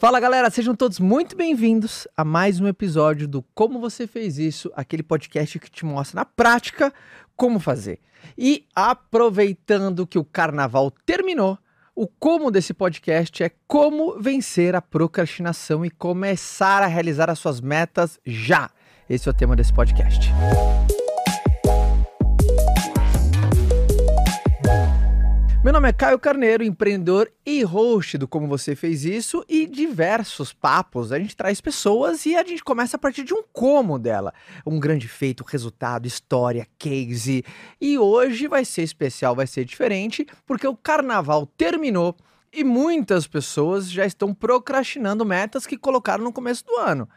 Fala 0.00 0.18
galera, 0.18 0.48
sejam 0.48 0.74
todos 0.74 0.98
muito 0.98 1.36
bem-vindos 1.36 2.08
a 2.16 2.24
mais 2.24 2.58
um 2.58 2.66
episódio 2.66 3.28
do 3.28 3.42
Como 3.54 3.78
Você 3.78 4.06
Fez 4.06 4.38
Isso, 4.38 4.72
aquele 4.74 5.02
podcast 5.02 5.58
que 5.58 5.70
te 5.70 5.84
mostra 5.84 6.20
na 6.20 6.24
prática 6.24 6.90
como 7.36 7.60
fazer. 7.60 7.98
E 8.36 8.64
aproveitando 8.74 10.06
que 10.06 10.18
o 10.18 10.24
carnaval 10.24 10.90
terminou, 11.04 11.58
o 11.94 12.06
como 12.06 12.50
desse 12.50 12.72
podcast 12.72 13.42
é 13.42 13.50
como 13.68 14.18
vencer 14.18 14.74
a 14.74 14.80
procrastinação 14.80 15.84
e 15.84 15.90
começar 15.90 16.82
a 16.82 16.86
realizar 16.86 17.28
as 17.28 17.38
suas 17.38 17.60
metas 17.60 18.18
já. 18.24 18.70
Esse 19.06 19.28
é 19.28 19.30
o 19.30 19.34
tema 19.34 19.54
desse 19.54 19.74
podcast. 19.74 20.30
Meu 20.32 20.89
nome 25.80 25.88
é 25.88 25.92
Caio 25.94 26.18
Carneiro, 26.18 26.62
empreendedor 26.62 27.32
e 27.44 27.62
host 27.62 28.18
do 28.18 28.28
Como 28.28 28.46
Você 28.46 28.76
Fez 28.76 29.02
Isso 29.06 29.42
e 29.48 29.66
diversos 29.66 30.52
papos. 30.52 31.10
A 31.10 31.18
gente 31.18 31.34
traz 31.34 31.58
pessoas 31.58 32.26
e 32.26 32.36
a 32.36 32.44
gente 32.44 32.62
começa 32.62 32.98
a 32.98 33.00
partir 33.00 33.24
de 33.24 33.32
um 33.32 33.42
como 33.50 33.98
dela. 33.98 34.34
Um 34.66 34.78
grande 34.78 35.08
feito, 35.08 35.42
resultado, 35.42 36.06
história, 36.06 36.66
case. 36.78 37.42
E 37.80 37.98
hoje 37.98 38.46
vai 38.46 38.62
ser 38.62 38.82
especial, 38.82 39.34
vai 39.34 39.46
ser 39.46 39.64
diferente, 39.64 40.26
porque 40.44 40.68
o 40.68 40.76
carnaval 40.76 41.46
terminou 41.46 42.14
e 42.52 42.62
muitas 42.62 43.26
pessoas 43.26 43.90
já 43.90 44.04
estão 44.04 44.34
procrastinando 44.34 45.24
metas 45.24 45.66
que 45.66 45.78
colocaram 45.78 46.22
no 46.22 46.32
começo 46.32 46.62
do 46.66 46.76
ano. 46.76 47.08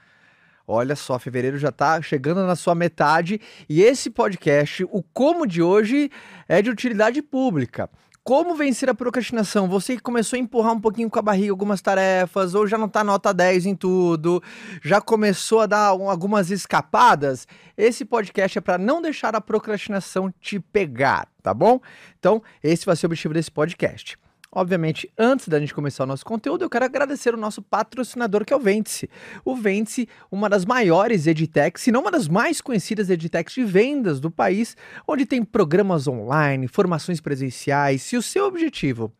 Olha 0.65 0.95
só, 0.95 1.19
fevereiro 1.19 1.57
já 1.57 1.67
está 1.67 2.01
chegando 2.01 2.47
na 2.47 2.55
sua 2.55 2.73
metade 2.73 3.41
e 3.67 3.81
esse 3.81 4.09
podcast, 4.09 4.85
o 4.85 5.03
como 5.03 5.45
de 5.45 5.61
hoje, 5.61 6.09
é 6.47 6.61
de 6.61 6.69
utilidade 6.69 7.21
pública. 7.21 7.89
Como 8.25 8.55
vencer 8.55 8.89
a 8.89 8.93
procrastinação? 8.95 9.67
Você 9.67 9.97
que 9.97 10.01
começou 10.01 10.37
a 10.37 10.39
empurrar 10.39 10.71
um 10.71 10.79
pouquinho 10.79 11.09
com 11.09 11.19
a 11.19 11.21
barriga 11.21 11.51
algumas 11.51 11.81
tarefas, 11.81 12.55
ou 12.55 12.65
já 12.65 12.77
não 12.77 12.87
tá 12.87 13.03
nota 13.03 13.33
10 13.33 13.65
em 13.65 13.75
tudo, 13.75 14.41
já 14.81 15.01
começou 15.01 15.59
a 15.59 15.65
dar 15.65 15.87
algumas 15.87 16.49
escapadas, 16.49 17.45
esse 17.75 18.05
podcast 18.05 18.57
é 18.57 18.61
para 18.61 18.77
não 18.77 19.01
deixar 19.01 19.35
a 19.35 19.41
procrastinação 19.41 20.33
te 20.39 20.57
pegar, 20.57 21.27
tá 21.41 21.53
bom? 21.53 21.81
Então, 22.17 22.41
esse 22.63 22.85
vai 22.85 22.95
ser 22.95 23.07
o 23.07 23.09
objetivo 23.09 23.33
desse 23.33 23.51
podcast. 23.51 24.17
Obviamente, 24.55 25.11
antes 25.17 25.47
da 25.47 25.59
gente 25.59 25.73
começar 25.73 26.03
o 26.03 26.07
nosso 26.07 26.23
conteúdo, 26.23 26.63
eu 26.63 26.69
quero 26.69 26.85
agradecer 26.85 27.33
o 27.33 27.37
nosso 27.37 27.59
patrocinador, 27.59 28.45
que 28.45 28.53
é 28.53 28.55
o 28.55 28.59
Ventice. 28.59 29.09
O 29.43 29.55
Ventice, 29.55 30.07
uma 30.31 30.47
das 30.47 30.63
maiores 30.63 31.25
edtechs, 31.25 31.81
se 31.81 31.91
não 31.91 32.01
uma 32.01 32.11
das 32.11 32.27
mais 32.27 32.61
conhecidas 32.61 33.09
edtechs 33.09 33.55
de 33.55 33.63
vendas 33.63 34.19
do 34.19 34.29
país, 34.29 34.77
onde 35.07 35.25
tem 35.25 35.43
programas 35.43 36.07
online, 36.07 36.67
formações 36.67 37.19
presenciais. 37.19 38.03
Se 38.03 38.15
o 38.15 38.21
seu 38.21 38.45
objetivo 38.45 39.11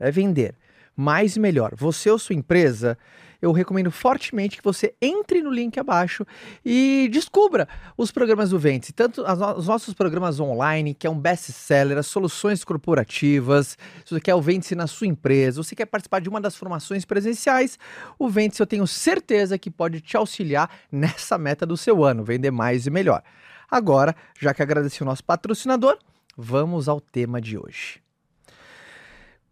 é 0.00 0.10
vender 0.10 0.54
mais 0.96 1.36
e 1.36 1.40
melhor, 1.40 1.74
você 1.76 2.08
ou 2.08 2.18
sua 2.18 2.34
empresa, 2.34 2.96
eu 3.44 3.52
recomendo 3.52 3.90
fortemente 3.90 4.56
que 4.56 4.64
você 4.64 4.94
entre 5.00 5.42
no 5.42 5.50
link 5.50 5.78
abaixo 5.78 6.26
e 6.64 7.08
descubra 7.12 7.68
os 7.96 8.10
programas 8.10 8.50
do 8.50 8.58
Vente, 8.58 8.92
tanto 8.92 9.22
os 9.22 9.66
nossos 9.66 9.92
programas 9.92 10.40
online, 10.40 10.94
que 10.94 11.06
é 11.06 11.10
um 11.10 11.18
best-seller, 11.18 11.98
as 11.98 12.06
soluções 12.06 12.64
corporativas, 12.64 13.76
se 14.04 14.14
você 14.14 14.20
quer 14.20 14.34
o 14.34 14.40
Vente 14.40 14.74
na 14.74 14.86
sua 14.86 15.06
empresa, 15.06 15.62
você 15.62 15.74
quer 15.74 15.86
participar 15.86 16.20
de 16.20 16.28
uma 16.28 16.40
das 16.40 16.56
formações 16.56 17.04
presenciais, 17.04 17.78
o 18.18 18.28
Vente 18.28 18.60
eu 18.60 18.66
tenho 18.66 18.86
certeza 18.86 19.58
que 19.58 19.70
pode 19.70 20.00
te 20.00 20.16
auxiliar 20.16 20.70
nessa 20.90 21.36
meta 21.36 21.66
do 21.66 21.76
seu 21.76 22.02
ano, 22.02 22.24
vender 22.24 22.50
mais 22.50 22.86
e 22.86 22.90
melhor. 22.90 23.22
Agora, 23.70 24.14
já 24.40 24.54
que 24.54 24.62
agradeci 24.62 25.02
o 25.02 25.06
nosso 25.06 25.24
patrocinador, 25.24 25.98
vamos 26.36 26.88
ao 26.88 27.00
tema 27.00 27.40
de 27.40 27.58
hoje. 27.58 28.03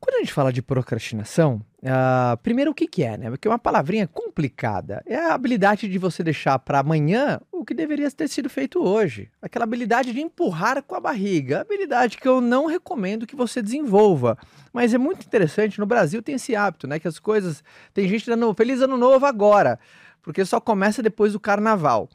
Quando 0.03 0.17
a 0.17 0.19
gente 0.19 0.33
fala 0.33 0.53
de 0.53 0.61
procrastinação, 0.61 1.65
uh, 1.81 2.37
primeiro 2.43 2.73
o 2.73 2.75
que, 2.75 2.89
que 2.89 3.05
é, 3.05 3.17
né? 3.17 3.31
Porque 3.31 3.47
é 3.47 3.51
uma 3.51 3.59
palavrinha 3.59 4.09
complicada. 4.09 5.01
É 5.07 5.15
a 5.15 5.33
habilidade 5.33 5.89
de 5.89 5.97
você 5.97 6.25
deixar 6.25 6.59
para 6.59 6.81
amanhã 6.81 7.41
o 7.53 7.65
que 7.65 7.73
deveria 7.73 8.11
ter 8.11 8.29
sido 8.29 8.51
feito 8.51 8.83
hoje. 8.83 9.31
Aquela 9.41 9.63
habilidade 9.63 10.13
de 10.13 10.21
empurrar 10.21 10.83
com 10.83 10.97
a 10.97 11.01
barriga. 11.01 11.61
Habilidade 11.61 12.19
que 12.19 12.27
eu 12.27 12.41
não 12.41 12.67
recomendo 12.67 13.29
que 13.29 13.37
você 13.37 13.63
desenvolva. 13.63 14.37
Mas 14.73 14.93
é 14.93 14.99
muito 14.99 15.25
interessante, 15.25 15.79
no 15.79 15.87
Brasil 15.87 16.21
tem 16.21 16.35
esse 16.35 16.57
hábito, 16.57 16.89
né? 16.89 16.99
Que 16.99 17.07
as 17.07 17.21
coisas. 17.21 17.63
Tem 17.95 18.09
gente 18.09 18.27
dando 18.27 18.53
feliz 18.55 18.81
ano 18.81 18.97
novo 18.97 19.25
agora, 19.25 19.79
porque 20.21 20.45
só 20.45 20.61
começa 20.61 21.01
depois 21.01 21.33
do 21.33 21.39
carnaval. 21.39 22.09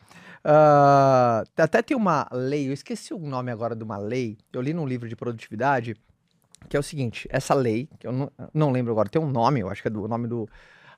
Uh, 0.44 1.48
até 1.56 1.82
tem 1.82 1.96
uma 1.96 2.28
lei, 2.34 2.68
eu 2.68 2.74
esqueci 2.74 3.14
o 3.14 3.20
nome 3.20 3.50
agora 3.50 3.76
de 3.76 3.84
uma 3.84 3.98
lei, 3.98 4.38
eu 4.52 4.62
li 4.62 4.74
num 4.74 4.86
livro 4.86 5.08
de 5.08 5.16
produtividade 5.16 5.96
que 6.70 6.78
é 6.78 6.80
o 6.80 6.84
seguinte: 6.84 7.28
essa 7.32 7.54
lei, 7.54 7.90
que 8.00 8.08
eu 8.08 8.12
não, 8.12 8.32
não 8.54 8.72
lembro 8.72 8.92
agora, 8.92 9.10
tem 9.10 9.22
um 9.22 9.30
nome, 9.30 9.62
eu 9.62 9.70
acho 9.70 9.82
que 9.82 9.88
é 9.88 9.92
do, 9.92 10.08
nome 10.08 10.28
do 10.28 10.48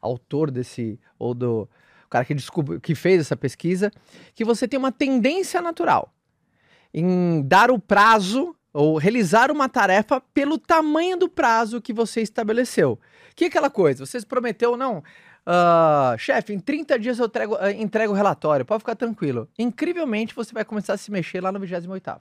autor 0.02 0.52
desse, 0.52 1.00
ou 1.18 1.34
do 1.34 1.68
cara 2.10 2.26
que 2.26 2.34
descobriu, 2.34 2.80
que 2.80 2.96
fez 2.96 3.22
essa 3.22 3.38
pesquisa, 3.38 3.92
que 4.34 4.44
você 4.44 4.68
tem 4.68 4.80
uma 4.80 4.92
tendência 4.92 5.62
natural 5.62 6.14
em 6.94 7.42
dar 7.44 7.70
o 7.70 7.80
prazo 7.80 8.56
ou 8.74 8.98
realizar 8.98 9.52
uma 9.52 9.68
tarefa 9.68 10.22
pelo 10.34 10.58
tamanho 10.58 11.18
do 11.18 11.30
prazo 11.30 11.82
que 11.82 11.94
você 11.94 12.22
estabeleceu. 12.22 13.00
Que 13.36 13.46
é 13.46 13.48
aquela 13.48 13.70
coisa, 13.70 14.06
você 14.06 14.22
prometeu, 14.26 14.76
não, 14.76 15.00
uh, 15.00 16.18
chefe, 16.18 16.54
em 16.54 16.60
30 16.60 17.00
dias 17.00 17.20
eu 17.20 17.26
entrego, 17.26 17.56
uh, 17.56 17.70
entrego 17.70 18.14
o 18.14 18.16
relatório, 18.16 18.66
pode 18.66 18.82
ficar 18.82 18.96
tranquilo. 18.96 19.48
Incrivelmente, 19.58 20.36
você 20.36 20.54
vai 20.54 20.66
começar 20.66 20.94
a 20.94 20.98
se 20.98 21.12
mexer 21.12 21.42
lá 21.42 21.52
no 21.52 21.60
28º. 21.60 22.20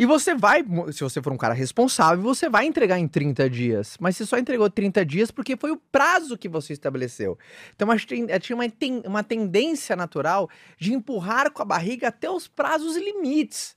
E 0.00 0.06
você 0.06 0.34
vai, 0.34 0.64
se 0.92 1.04
você 1.04 1.20
for 1.20 1.30
um 1.30 1.36
cara 1.36 1.52
responsável, 1.52 2.24
você 2.24 2.48
vai 2.48 2.64
entregar 2.64 2.98
em 2.98 3.06
30 3.06 3.50
dias. 3.50 3.98
Mas 4.00 4.16
você 4.16 4.24
só 4.24 4.38
entregou 4.38 4.70
30 4.70 5.04
dias 5.04 5.30
porque 5.30 5.58
foi 5.58 5.72
o 5.72 5.76
prazo 5.76 6.38
que 6.38 6.48
você 6.48 6.72
estabeleceu. 6.72 7.38
Então, 7.76 7.90
acho 7.90 8.06
que 8.06 8.38
tinha 8.38 8.56
uma, 8.56 8.64
uma 9.04 9.22
tendência 9.22 9.94
natural 9.94 10.48
de 10.78 10.94
empurrar 10.94 11.50
com 11.50 11.60
a 11.60 11.66
barriga 11.66 12.08
até 12.08 12.30
os 12.30 12.48
prazos 12.48 12.96
e 12.96 13.04
limites. 13.04 13.76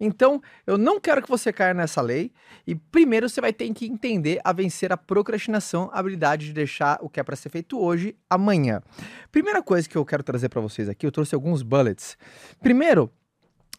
Então, 0.00 0.42
eu 0.66 0.76
não 0.76 0.98
quero 0.98 1.22
que 1.22 1.28
você 1.28 1.52
caia 1.52 1.72
nessa 1.72 2.02
lei. 2.02 2.32
E 2.66 2.74
primeiro 2.74 3.28
você 3.28 3.40
vai 3.40 3.52
ter 3.52 3.72
que 3.72 3.86
entender 3.86 4.40
a 4.42 4.52
vencer 4.52 4.92
a 4.92 4.96
procrastinação, 4.96 5.88
a 5.92 6.00
habilidade 6.00 6.46
de 6.46 6.52
deixar 6.52 6.98
o 7.00 7.08
que 7.08 7.20
é 7.20 7.22
para 7.22 7.36
ser 7.36 7.50
feito 7.50 7.78
hoje, 7.80 8.16
amanhã. 8.28 8.82
Primeira 9.30 9.62
coisa 9.62 9.88
que 9.88 9.96
eu 9.96 10.04
quero 10.04 10.24
trazer 10.24 10.48
para 10.48 10.60
vocês 10.60 10.88
aqui, 10.88 11.06
eu 11.06 11.12
trouxe 11.12 11.32
alguns 11.32 11.62
bullets. 11.62 12.18
Primeiro, 12.60 13.08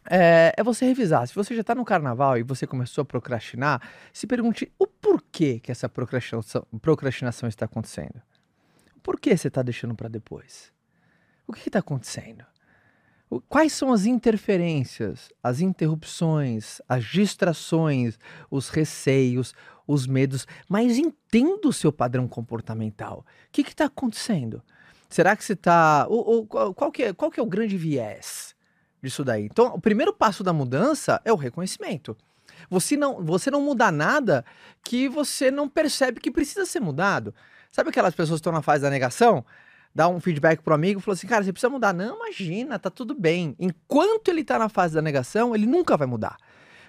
é, 0.10 0.54
é, 0.56 0.64
você 0.64 0.86
revisar. 0.86 1.28
Se 1.28 1.36
você 1.36 1.56
já 1.56 1.62
está 1.62 1.76
no 1.76 1.86
carnaval 1.86 2.38
e 2.38 2.44
você 2.44 2.68
começou 2.68 3.02
a 3.02 3.06
procrastinar, 3.06 3.82
se 4.14 4.28
pergunte 4.28 4.72
o 4.78 4.88
porquê 4.88 5.60
que 5.60 5.72
essa 5.72 5.90
procrastinação, 5.90 6.66
procrastinação 6.82 7.50
está 7.50 7.66
acontecendo. 7.66 8.22
Por 9.02 9.20
que 9.20 9.36
você 9.36 9.48
está 9.48 9.62
deixando 9.62 9.96
para 9.96 10.10
depois? 10.10 10.72
O 11.48 11.54
que 11.54 11.70
está 11.70 11.80
acontecendo? 11.80 12.46
Quais 13.48 13.74
são 13.74 13.94
as 13.94 14.06
interferências, 14.06 15.32
as 15.44 15.62
interrupções, 15.62 16.82
as 16.90 17.06
distrações, 17.06 18.18
os 18.50 18.70
receios, 18.70 19.54
os 19.88 20.08
medos? 20.08 20.48
Mas 20.68 20.98
entenda 20.98 21.68
o 21.68 21.74
seu 21.74 21.92
padrão 21.92 22.28
comportamental. 22.28 23.20
O 23.20 23.52
que 23.52 23.62
está 23.62 23.86
acontecendo? 23.86 24.64
Será 25.08 25.36
que 25.36 25.44
você 25.44 25.54
está. 25.54 26.08
Qual, 26.76 26.92
que 26.92 27.04
é, 27.04 27.14
qual 27.14 27.30
que 27.30 27.40
é 27.40 27.44
o 27.44 27.48
grande 27.48 27.78
viés? 27.78 28.56
Disso 29.02 29.24
daí. 29.24 29.46
Então, 29.46 29.68
o 29.74 29.82
primeiro 29.82 30.14
passo 30.14 30.44
da 30.44 30.54
mudança 30.54 31.22
é 31.24 31.32
o 31.32 31.36
reconhecimento. 31.36 32.16
Você 32.70 32.98
não, 32.98 33.24
você 33.24 33.50
não 33.50 33.62
muda 33.62 33.92
nada 33.92 34.44
que 34.84 35.08
você 35.08 35.50
não 35.52 35.70
percebe 35.70 36.20
que 36.20 36.32
precisa 36.32 36.66
ser 36.66 36.80
mudado. 36.80 37.34
Sabe 37.72 37.90
aquelas 37.90 38.14
pessoas 38.14 38.40
que 38.40 38.42
estão 38.42 38.54
na 38.54 38.62
fase 38.62 38.82
da 38.84 38.90
negação? 38.90 39.46
Dá 39.94 40.08
um 40.08 40.20
feedback 40.20 40.62
pro 40.62 40.74
amigo 40.74 41.00
e 41.00 41.04
fala 41.04 41.14
assim, 41.14 41.28
cara, 41.28 41.44
você 41.44 41.52
precisa 41.52 41.70
mudar. 41.70 41.94
Não, 41.94 42.16
imagina, 42.16 42.78
tá 42.78 42.90
tudo 42.90 43.14
bem. 43.14 43.56
Enquanto 43.60 44.30
ele 44.30 44.44
tá 44.44 44.60
na 44.60 44.70
fase 44.70 44.94
da 44.94 45.02
negação, 45.02 45.56
ele 45.56 45.66
nunca 45.66 45.98
vai 45.98 46.08
mudar. 46.08 46.38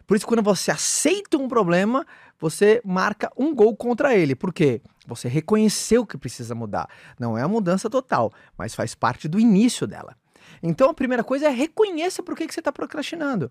Por 0.07 0.17
isso, 0.17 0.27
quando 0.27 0.43
você 0.43 0.71
aceita 0.71 1.39
um 1.39 1.49
problema, 1.49 2.05
você 2.39 2.81
marca 2.85 3.31
um 3.37 3.55
gol 3.55 3.77
contra 3.77 4.15
ele. 4.15 4.35
Por 4.35 4.53
quê? 4.53 4.83
Você 5.07 5.29
reconheceu 5.29 6.05
que 6.05 6.19
precisa 6.19 6.55
mudar. 6.55 6.89
Não 7.19 7.39
é 7.39 7.43
a 7.43 7.49
mudança 7.49 7.89
total, 7.89 8.33
mas 8.59 8.75
faz 8.75 8.95
parte 8.95 9.29
do 9.29 9.39
início 9.39 9.87
dela. 9.87 10.17
Então 10.63 10.91
a 10.91 10.95
primeira 10.95 11.25
coisa 11.25 11.47
é 11.47 11.51
reconheça 11.51 12.23
por 12.23 12.37
que, 12.37 12.47
que 12.47 12.55
você 12.55 12.61
está 12.61 12.73
procrastinando. 12.73 13.51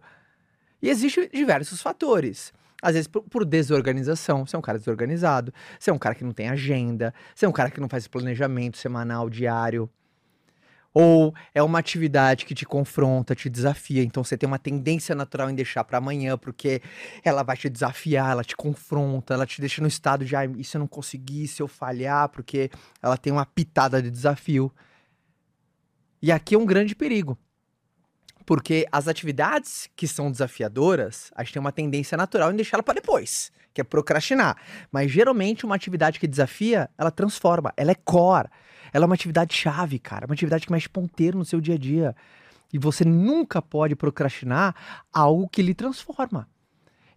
E 0.81 0.89
existem 0.89 1.29
diversos 1.29 1.81
fatores. 1.81 2.53
Às 2.81 2.93
vezes 2.93 3.07
por, 3.07 3.23
por, 3.23 3.43
desorganização. 3.43 4.45
Você 4.45 4.55
é 4.55 4.59
um 4.59 4.61
cara 4.61 4.77
desorganizado, 4.77 5.53
você 5.77 5.89
é 5.89 5.93
um 5.93 5.97
cara 5.97 6.15
que 6.15 6.23
não 6.23 6.31
tem 6.31 6.49
agenda, 6.49 7.13
você 7.35 7.45
é 7.45 7.49
um 7.49 7.51
cara 7.51 7.69
que 7.69 7.81
não 7.81 7.89
faz 7.89 8.07
planejamento 8.07 8.77
semanal, 8.77 9.29
diário. 9.29 9.89
Ou 10.91 11.33
é 11.53 11.61
uma 11.61 11.77
atividade 11.77 12.45
que 12.45 12.55
te 12.55 12.65
confronta, 12.65 13.35
te 13.35 13.47
desafia, 13.47 14.03
então 14.03 14.23
você 14.23 14.35
tem 14.35 14.47
uma 14.47 14.57
tendência 14.57 15.13
natural 15.13 15.49
em 15.49 15.55
deixar 15.55 15.83
para 15.83 15.99
amanhã, 15.99 16.35
porque 16.35 16.81
ela 17.23 17.43
vai 17.43 17.55
te 17.55 17.69
desafiar, 17.69 18.31
ela 18.31 18.43
te 18.43 18.55
confronta, 18.55 19.35
ela 19.35 19.45
te 19.45 19.61
deixa 19.61 19.81
no 19.81 19.87
estado 19.87 20.25
de, 20.25 20.35
ah, 20.35 20.45
e 20.45 20.63
se 20.63 20.77
eu 20.77 20.79
não 20.79 20.87
conseguir, 20.87 21.47
se 21.47 21.61
eu 21.61 21.67
falhar, 21.67 22.29
porque 22.29 22.71
ela 23.03 23.17
tem 23.17 23.31
uma 23.31 23.45
pitada 23.45 24.01
de 24.01 24.09
desafio. 24.09 24.71
E 26.21 26.31
aqui 26.31 26.55
é 26.55 26.57
um 26.57 26.65
grande 26.65 26.95
perigo. 26.95 27.37
Porque 28.45 28.85
as 28.91 29.07
atividades 29.07 29.89
que 29.95 30.07
são 30.07 30.31
desafiadoras, 30.31 31.31
a 31.35 31.43
gente 31.43 31.53
tem 31.53 31.59
uma 31.59 31.71
tendência 31.71 32.17
natural 32.17 32.51
em 32.51 32.55
deixá-la 32.55 32.81
para 32.81 32.95
depois, 32.95 33.51
que 33.73 33.79
é 33.79 33.83
procrastinar. 33.83 34.57
Mas 34.91 35.11
geralmente 35.11 35.65
uma 35.65 35.75
atividade 35.75 36.19
que 36.19 36.27
desafia, 36.27 36.89
ela 36.97 37.11
transforma, 37.11 37.71
ela 37.77 37.91
é 37.91 37.95
core. 37.95 38.49
Ela 38.91 39.05
é 39.05 39.07
uma 39.07 39.15
atividade 39.15 39.55
chave, 39.55 39.99
cara, 39.99 40.25
uma 40.25 40.33
atividade 40.33 40.65
que 40.65 40.71
mexe 40.71 40.89
ponteiro 40.89 41.37
no 41.37 41.45
seu 41.45 41.61
dia 41.61 41.75
a 41.75 41.77
dia. 41.77 42.15
E 42.73 42.79
você 42.79 43.05
nunca 43.05 43.61
pode 43.61 43.95
procrastinar 43.95 44.75
algo 45.13 45.47
que 45.47 45.61
lhe 45.61 45.73
transforma. 45.73 46.47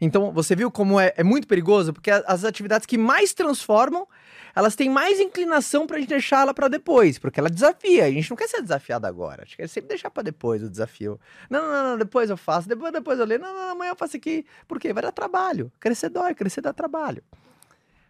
Então, 0.05 0.33
você 0.33 0.57
viu 0.57 0.69
como 0.69 0.99
é, 0.99 1.15
é 1.17 1.23
muito 1.23 1.47
perigoso? 1.47 1.93
Porque 1.93 2.11
as 2.11 2.45
atividades 2.45 2.85
que 2.85 2.99
mais 2.99 3.33
transformam, 3.33 4.05
elas 4.53 4.75
têm 4.75 4.91
mais 4.91 5.21
inclinação 5.21 5.87
pra 5.87 6.01
gente 6.01 6.09
deixar 6.09 6.41
ela 6.41 6.53
para 6.53 6.67
depois, 6.67 7.21
porque 7.21 7.39
ela 7.39 7.49
desafia. 7.49 8.07
A 8.07 8.11
gente 8.11 8.29
não 8.29 8.37
quer 8.37 8.49
ser 8.49 8.61
desafiado 8.61 9.07
agora. 9.07 9.43
A 9.43 9.45
gente 9.45 9.59
quer 9.59 9.69
sempre 9.69 9.91
deixar 9.91 10.11
para 10.11 10.25
depois 10.25 10.61
o 10.61 10.69
desafio. 10.69 11.21
Não, 11.49 11.63
não, 11.63 11.91
não, 11.91 11.99
depois 11.99 12.29
eu 12.31 12.37
faço, 12.37 12.69
depois, 12.69 12.93
depois 12.93 13.21
eu 13.21 13.25
leio. 13.25 13.41
Não, 13.41 13.55
não, 13.55 13.71
amanhã 13.71 13.93
eu 13.93 13.97
faço 13.97 14.17
aqui. 14.17 14.45
Por 14.67 14.81
quê? 14.81 14.93
Vai 14.93 15.05
dar 15.05 15.13
trabalho. 15.13 15.71
Crescer 15.79 16.09
dói, 16.09 16.35
crescer 16.35 16.63
dá 16.63 16.73
trabalho. 16.73 17.23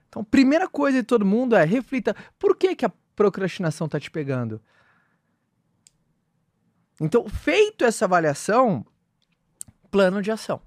Então, 0.08 0.24
primeira 0.24 0.66
coisa 0.66 0.96
de 0.96 1.06
todo 1.06 1.26
mundo 1.26 1.54
é 1.54 1.62
reflita, 1.62 2.16
por 2.38 2.56
que, 2.56 2.74
que 2.74 2.86
a 2.86 2.92
procrastinação 3.14 3.86
tá 3.86 4.00
te 4.00 4.10
pegando? 4.10 4.62
Então, 6.98 7.28
feito 7.28 7.84
essa 7.84 8.06
avaliação, 8.06 8.82
plano 9.90 10.22
de 10.22 10.30
ação. 10.30 10.62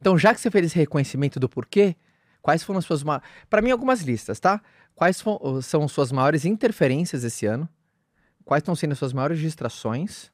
Então, 0.00 0.16
já 0.16 0.34
que 0.34 0.40
você 0.40 0.50
fez 0.50 0.66
esse 0.66 0.76
reconhecimento 0.76 1.38
do 1.38 1.48
porquê, 1.48 1.94
quais 2.40 2.62
foram 2.62 2.78
as 2.78 2.84
suas. 2.84 3.02
Para 3.48 3.60
mim, 3.62 3.70
algumas 3.70 4.00
listas, 4.00 4.40
tá? 4.40 4.62
Quais 4.94 5.22
são 5.62 5.88
suas 5.88 6.10
maiores 6.10 6.44
interferências 6.44 7.22
esse 7.22 7.46
ano? 7.46 7.68
Quais 8.44 8.62
estão 8.62 8.74
sendo 8.74 8.92
as 8.92 8.98
suas 8.98 9.12
maiores 9.12 9.38
distrações? 9.38 10.30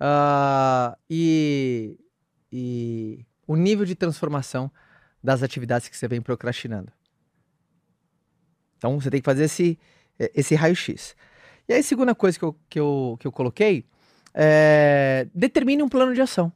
Uh, 0.00 0.96
e, 1.08 1.98
e 2.50 3.26
o 3.46 3.56
nível 3.56 3.84
de 3.84 3.94
transformação 3.94 4.70
das 5.22 5.42
atividades 5.42 5.88
que 5.88 5.96
você 5.96 6.08
vem 6.08 6.20
procrastinando. 6.20 6.92
Então, 8.76 8.98
você 9.00 9.10
tem 9.10 9.20
que 9.20 9.24
fazer 9.24 9.44
esse, 9.44 9.78
esse 10.18 10.54
raio-x. 10.54 11.14
E 11.68 11.74
aí, 11.74 11.82
segunda 11.82 12.14
coisa 12.14 12.38
que 12.38 12.44
eu, 12.44 12.56
que 12.68 12.80
eu, 12.80 13.16
que 13.20 13.26
eu 13.26 13.32
coloquei 13.32 13.84
é 14.34 15.28
determine 15.34 15.82
um 15.82 15.88
plano 15.88 16.14
de 16.14 16.20
ação. 16.20 16.52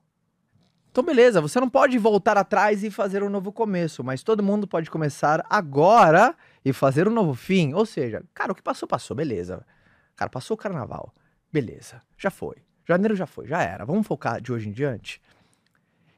Então, 0.94 1.02
beleza, 1.02 1.40
você 1.40 1.58
não 1.58 1.68
pode 1.68 1.98
voltar 1.98 2.38
atrás 2.38 2.84
e 2.84 2.88
fazer 2.88 3.20
um 3.24 3.28
novo 3.28 3.50
começo, 3.50 4.04
mas 4.04 4.22
todo 4.22 4.44
mundo 4.44 4.64
pode 4.64 4.88
começar 4.88 5.44
agora 5.50 6.36
e 6.64 6.72
fazer 6.72 7.08
um 7.08 7.10
novo 7.10 7.34
fim. 7.34 7.74
Ou 7.74 7.84
seja, 7.84 8.22
cara, 8.32 8.52
o 8.52 8.54
que 8.54 8.62
passou, 8.62 8.88
passou, 8.88 9.16
beleza. 9.16 9.66
Cara, 10.14 10.30
passou 10.30 10.54
o 10.54 10.56
carnaval, 10.56 11.12
beleza, 11.52 12.00
já 12.16 12.30
foi. 12.30 12.58
Janeiro 12.88 13.16
já 13.16 13.26
foi, 13.26 13.48
já 13.48 13.60
era. 13.60 13.84
Vamos 13.84 14.06
focar 14.06 14.40
de 14.40 14.52
hoje 14.52 14.68
em 14.68 14.70
diante? 14.70 15.20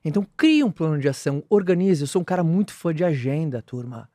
Então, 0.04 0.26
crie 0.36 0.62
um 0.62 0.70
plano 0.70 0.98
de 0.98 1.08
ação, 1.08 1.42
organize. 1.48 2.02
Eu 2.02 2.06
sou 2.06 2.20
um 2.20 2.24
cara 2.26 2.44
muito 2.44 2.74
fã 2.74 2.92
de 2.92 3.02
agenda, 3.02 3.62
turma. 3.62 4.10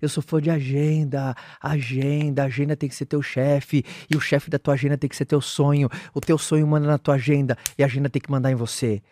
Eu 0.00 0.08
sou 0.08 0.22
fã 0.22 0.40
de 0.40 0.48
agenda, 0.48 1.34
agenda, 1.60 2.44
agenda 2.44 2.74
tem 2.74 2.88
que 2.88 2.94
ser 2.94 3.04
teu 3.04 3.20
chefe, 3.20 3.84
e 4.10 4.16
o 4.16 4.20
chefe 4.20 4.48
da 4.48 4.58
tua 4.58 4.72
agenda 4.72 4.96
tem 4.96 5.10
que 5.10 5.16
ser 5.16 5.26
teu 5.26 5.42
sonho, 5.42 5.90
o 6.14 6.22
teu 6.22 6.38
sonho 6.38 6.66
manda 6.66 6.86
na 6.86 6.96
tua 6.96 7.16
agenda, 7.16 7.54
e 7.76 7.82
a 7.82 7.86
agenda 7.86 8.08
tem 8.08 8.22
que 8.22 8.30
mandar 8.30 8.50
em 8.50 8.54
você. 8.54 9.02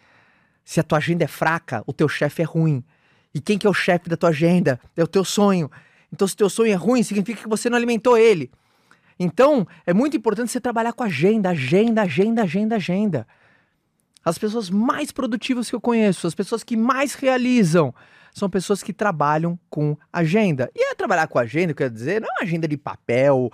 Se 0.65 0.81
a 0.81 0.83
tua 0.83 0.99
agenda 0.99 1.25
é 1.25 1.29
fraca, 1.29 1.83
o 1.87 1.93
teu 1.93 2.09
chefe 2.09 2.43
é 2.43 2.45
ruim. 2.45 2.83
E 3.35 3.41
quem 3.41 3.59
que 3.59 3.67
é 3.67 3.71
o 3.71 3.75
chefe 3.75 4.09
da 4.09 4.17
tua 4.17 4.31
agenda? 4.31 4.81
É 4.97 5.03
o 5.03 5.07
teu 5.07 5.25
sonho. 5.25 5.71
Então, 6.13 6.27
se 6.27 6.35
o 6.35 6.37
teu 6.37 6.49
sonho 6.49 6.73
é 6.73 6.77
ruim, 6.77 7.03
significa 7.03 7.43
que 7.43 7.49
você 7.49 7.69
não 7.69 7.77
alimentou 7.77 8.17
ele. 8.17 8.51
Então, 9.19 9.67
é 9.87 9.93
muito 9.93 10.17
importante 10.17 10.51
você 10.51 10.61
trabalhar 10.61 10.93
com 10.93 11.03
agenda, 11.03 11.51
agenda, 11.51 12.03
agenda, 12.03 12.43
agenda, 12.43 12.77
agenda. 12.77 13.27
As 14.25 14.39
pessoas 14.39 14.71
mais 14.71 15.13
produtivas 15.13 15.69
que 15.69 15.77
eu 15.77 15.81
conheço, 15.81 16.27
as 16.27 16.35
pessoas 16.35 16.65
que 16.65 16.77
mais 16.77 17.15
realizam, 17.15 17.95
são 18.33 18.49
pessoas 18.49 18.83
que 18.83 18.93
trabalham 18.93 19.59
com 19.69 19.97
agenda. 20.13 20.71
E 20.75 20.91
é 20.91 20.95
trabalhar 20.95 21.27
com 21.27 21.39
agenda, 21.39 21.75
quer 21.75 21.91
dizer, 21.91 22.21
não 22.21 22.29
é 22.41 22.43
agenda 22.43 22.67
de 22.67 22.77
papel. 22.77 23.51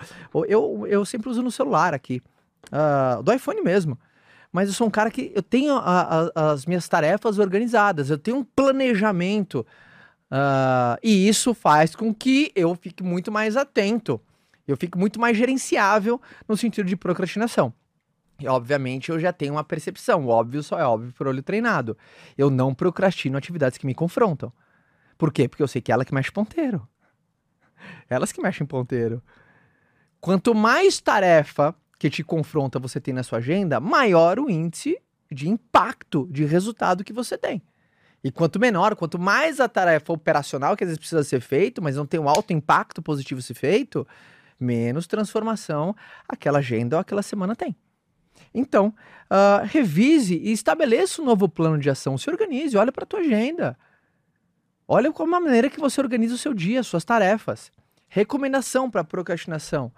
Eu, 0.46 0.86
eu 0.86 1.04
sempre 1.04 1.28
uso 1.28 1.42
no 1.42 1.50
celular 1.50 1.92
aqui, 1.92 2.22
uh, 2.68 3.22
do 3.22 3.32
iPhone 3.32 3.60
mesmo 3.62 3.98
mas 4.52 4.68
eu 4.68 4.74
sou 4.74 4.86
um 4.86 4.90
cara 4.90 5.10
que 5.10 5.32
eu 5.34 5.42
tenho 5.42 5.74
a, 5.74 6.30
a, 6.34 6.50
as 6.52 6.66
minhas 6.66 6.88
tarefas 6.88 7.38
organizadas, 7.38 8.10
eu 8.10 8.18
tenho 8.18 8.38
um 8.38 8.44
planejamento. 8.44 9.66
Uh, 10.30 10.96
e 11.02 11.28
isso 11.28 11.54
faz 11.54 11.94
com 11.94 12.14
que 12.14 12.52
eu 12.54 12.74
fique 12.74 13.02
muito 13.02 13.32
mais 13.32 13.56
atento, 13.56 14.20
eu 14.66 14.76
fico 14.76 14.98
muito 14.98 15.20
mais 15.20 15.36
gerenciável 15.36 16.20
no 16.48 16.56
sentido 16.56 16.86
de 16.86 16.96
procrastinação. 16.96 17.72
E, 18.40 18.48
obviamente, 18.48 19.10
eu 19.10 19.20
já 19.20 19.32
tenho 19.32 19.52
uma 19.52 19.64
percepção. 19.64 20.24
O 20.24 20.28
óbvio 20.28 20.62
só 20.62 20.78
é 20.78 20.84
óbvio 20.84 21.12
por 21.12 21.28
olho 21.28 21.42
treinado. 21.42 21.96
Eu 22.38 22.48
não 22.48 22.74
procrastino 22.74 23.36
atividades 23.36 23.76
que 23.76 23.86
me 23.86 23.94
confrontam. 23.94 24.50
Por 25.18 25.30
quê? 25.30 25.46
Porque 25.46 25.62
eu 25.62 25.68
sei 25.68 25.82
que 25.82 25.92
é 25.92 25.94
ela 25.94 26.06
que 26.06 26.14
mexe 26.14 26.32
ponteiro. 26.32 26.88
Elas 28.08 28.32
que 28.32 28.40
mexem 28.40 28.66
ponteiro. 28.66 29.22
Quanto 30.20 30.54
mais 30.54 31.00
tarefa 31.00 31.74
que 32.00 32.08
te 32.08 32.24
confronta 32.24 32.78
você 32.78 32.98
tem 32.98 33.12
na 33.12 33.22
sua 33.22 33.38
agenda, 33.38 33.78
maior 33.78 34.40
o 34.40 34.48
índice 34.48 34.98
de 35.30 35.50
impacto, 35.50 36.26
de 36.30 36.46
resultado 36.46 37.04
que 37.04 37.12
você 37.12 37.36
tem. 37.36 37.62
E 38.24 38.32
quanto 38.32 38.58
menor, 38.58 38.96
quanto 38.96 39.18
mais 39.18 39.60
a 39.60 39.68
tarefa 39.68 40.10
operacional 40.10 40.74
que 40.74 40.82
às 40.82 40.88
vezes 40.88 40.98
precisa 40.98 41.22
ser 41.22 41.42
feito, 41.42 41.82
mas 41.82 41.96
não 41.96 42.06
tem 42.06 42.18
um 42.18 42.26
alto 42.26 42.54
impacto 42.54 43.02
positivo 43.02 43.42
ser 43.42 43.52
feito, 43.52 44.08
menos 44.58 45.06
transformação 45.06 45.94
aquela 46.26 46.60
agenda 46.60 46.96
ou 46.96 47.00
aquela 47.00 47.22
semana 47.22 47.54
tem. 47.54 47.76
Então, 48.54 48.94
uh, 49.30 49.66
revise 49.66 50.36
e 50.36 50.52
estabeleça 50.52 51.20
um 51.20 51.26
novo 51.26 51.50
plano 51.50 51.76
de 51.76 51.90
ação. 51.90 52.16
Se 52.16 52.30
organize, 52.30 52.78
olha 52.78 52.90
para 52.90 53.04
a 53.04 53.06
tua 53.06 53.20
agenda. 53.20 53.78
Olha 54.88 55.12
como 55.12 55.36
a 55.36 55.40
maneira 55.40 55.68
que 55.68 55.78
você 55.78 56.00
organiza 56.00 56.34
o 56.34 56.38
seu 56.38 56.54
dia, 56.54 56.82
suas 56.82 57.04
tarefas. 57.04 57.70
Recomendação 58.08 58.90
para 58.90 59.04
procrastinação. 59.04 59.92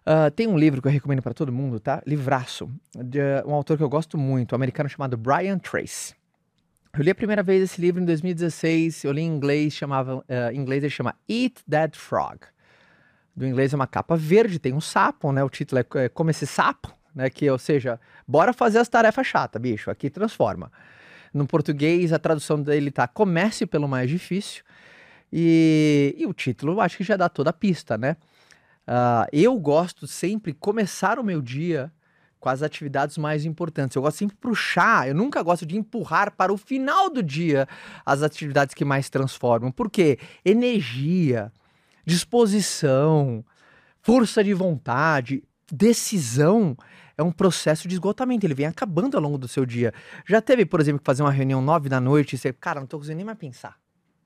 Uh, 0.00 0.30
tem 0.30 0.46
um 0.46 0.56
livro 0.56 0.80
que 0.80 0.88
eu 0.88 0.92
recomendo 0.92 1.22
para 1.22 1.34
todo 1.34 1.52
mundo, 1.52 1.78
tá? 1.78 2.02
Livraço, 2.06 2.70
de 2.96 3.20
um 3.46 3.54
autor 3.54 3.76
que 3.76 3.82
eu 3.82 3.88
gosto 3.88 4.16
muito, 4.16 4.52
um 4.52 4.56
americano 4.56 4.88
chamado 4.88 5.16
Brian 5.16 5.58
Tracy. 5.58 6.14
Eu 6.92 7.04
li 7.04 7.10
a 7.10 7.14
primeira 7.14 7.42
vez 7.42 7.62
esse 7.62 7.80
livro 7.80 8.02
em 8.02 8.04
2016, 8.04 9.04
eu 9.04 9.12
li 9.12 9.22
em 9.22 9.26
inglês, 9.26 9.74
chamava, 9.74 10.16
uh, 10.16 10.24
em 10.52 10.56
inglês 10.56 10.82
ele 10.82 10.90
chama 10.90 11.14
Eat 11.28 11.62
That 11.70 11.96
Frog. 11.96 12.40
Do 13.36 13.46
inglês 13.46 13.72
é 13.72 13.76
uma 13.76 13.86
capa 13.86 14.16
verde, 14.16 14.58
tem 14.58 14.72
um 14.72 14.80
sapo, 14.80 15.30
né? 15.32 15.44
O 15.44 15.48
título 15.48 15.80
é, 15.80 16.04
é 16.04 16.08
Como 16.08 16.30
esse 16.30 16.46
sapo, 16.46 16.92
né? 17.14 17.30
Que, 17.30 17.48
ou 17.48 17.58
seja, 17.58 18.00
bora 18.26 18.52
fazer 18.52 18.78
as 18.78 18.88
tarefas 18.88 19.26
chatas, 19.26 19.60
bicho, 19.60 19.90
aqui 19.90 20.10
transforma. 20.10 20.72
No 21.32 21.46
português, 21.46 22.12
a 22.12 22.18
tradução 22.18 22.60
dele 22.60 22.90
tá 22.90 23.06
Comece 23.06 23.66
pelo 23.66 23.86
mais 23.86 24.10
difícil. 24.10 24.64
E, 25.32 26.14
e 26.18 26.26
o 26.26 26.32
título, 26.32 26.80
acho 26.80 26.96
que 26.96 27.04
já 27.04 27.16
dá 27.16 27.28
toda 27.28 27.50
a 27.50 27.52
pista, 27.52 27.96
né? 27.96 28.16
Uh, 28.88 29.26
eu 29.32 29.58
gosto 29.58 30.06
sempre 30.06 30.52
começar 30.52 31.18
o 31.18 31.24
meu 31.24 31.40
dia 31.40 31.92
com 32.40 32.48
as 32.48 32.62
atividades 32.62 33.18
mais 33.18 33.44
importantes. 33.44 33.94
Eu 33.94 34.02
gosto 34.02 34.16
sempre 34.16 34.34
de 34.34 34.40
puxar, 34.40 35.06
eu 35.06 35.14
nunca 35.14 35.42
gosto 35.42 35.66
de 35.66 35.76
empurrar 35.76 36.34
para 36.34 36.52
o 36.52 36.56
final 36.56 37.10
do 37.10 37.22
dia 37.22 37.68
as 38.04 38.22
atividades 38.22 38.74
que 38.74 38.84
mais 38.84 39.10
transformam. 39.10 39.70
Por 39.70 39.90
quê? 39.90 40.18
Energia, 40.44 41.52
disposição, 42.04 43.44
força 44.00 44.42
de 44.42 44.54
vontade, 44.54 45.44
decisão 45.70 46.76
é 47.16 47.22
um 47.22 47.30
processo 47.30 47.86
de 47.86 47.94
esgotamento, 47.94 48.46
ele 48.46 48.54
vem 48.54 48.64
acabando 48.64 49.16
ao 49.16 49.22
longo 49.22 49.36
do 49.36 49.46
seu 49.46 49.66
dia. 49.66 49.92
Já 50.26 50.40
teve, 50.40 50.64
por 50.64 50.80
exemplo, 50.80 51.00
que 51.00 51.04
fazer 51.04 51.22
uma 51.22 51.30
reunião 51.30 51.60
nove 51.60 51.88
da 51.88 52.00
noite 52.00 52.34
e 52.34 52.38
você, 52.38 52.50
cara, 52.50 52.80
não 52.80 52.86
tô 52.86 52.96
conseguindo 52.96 53.18
nem 53.18 53.26
mais 53.26 53.38
pensar. 53.38 53.76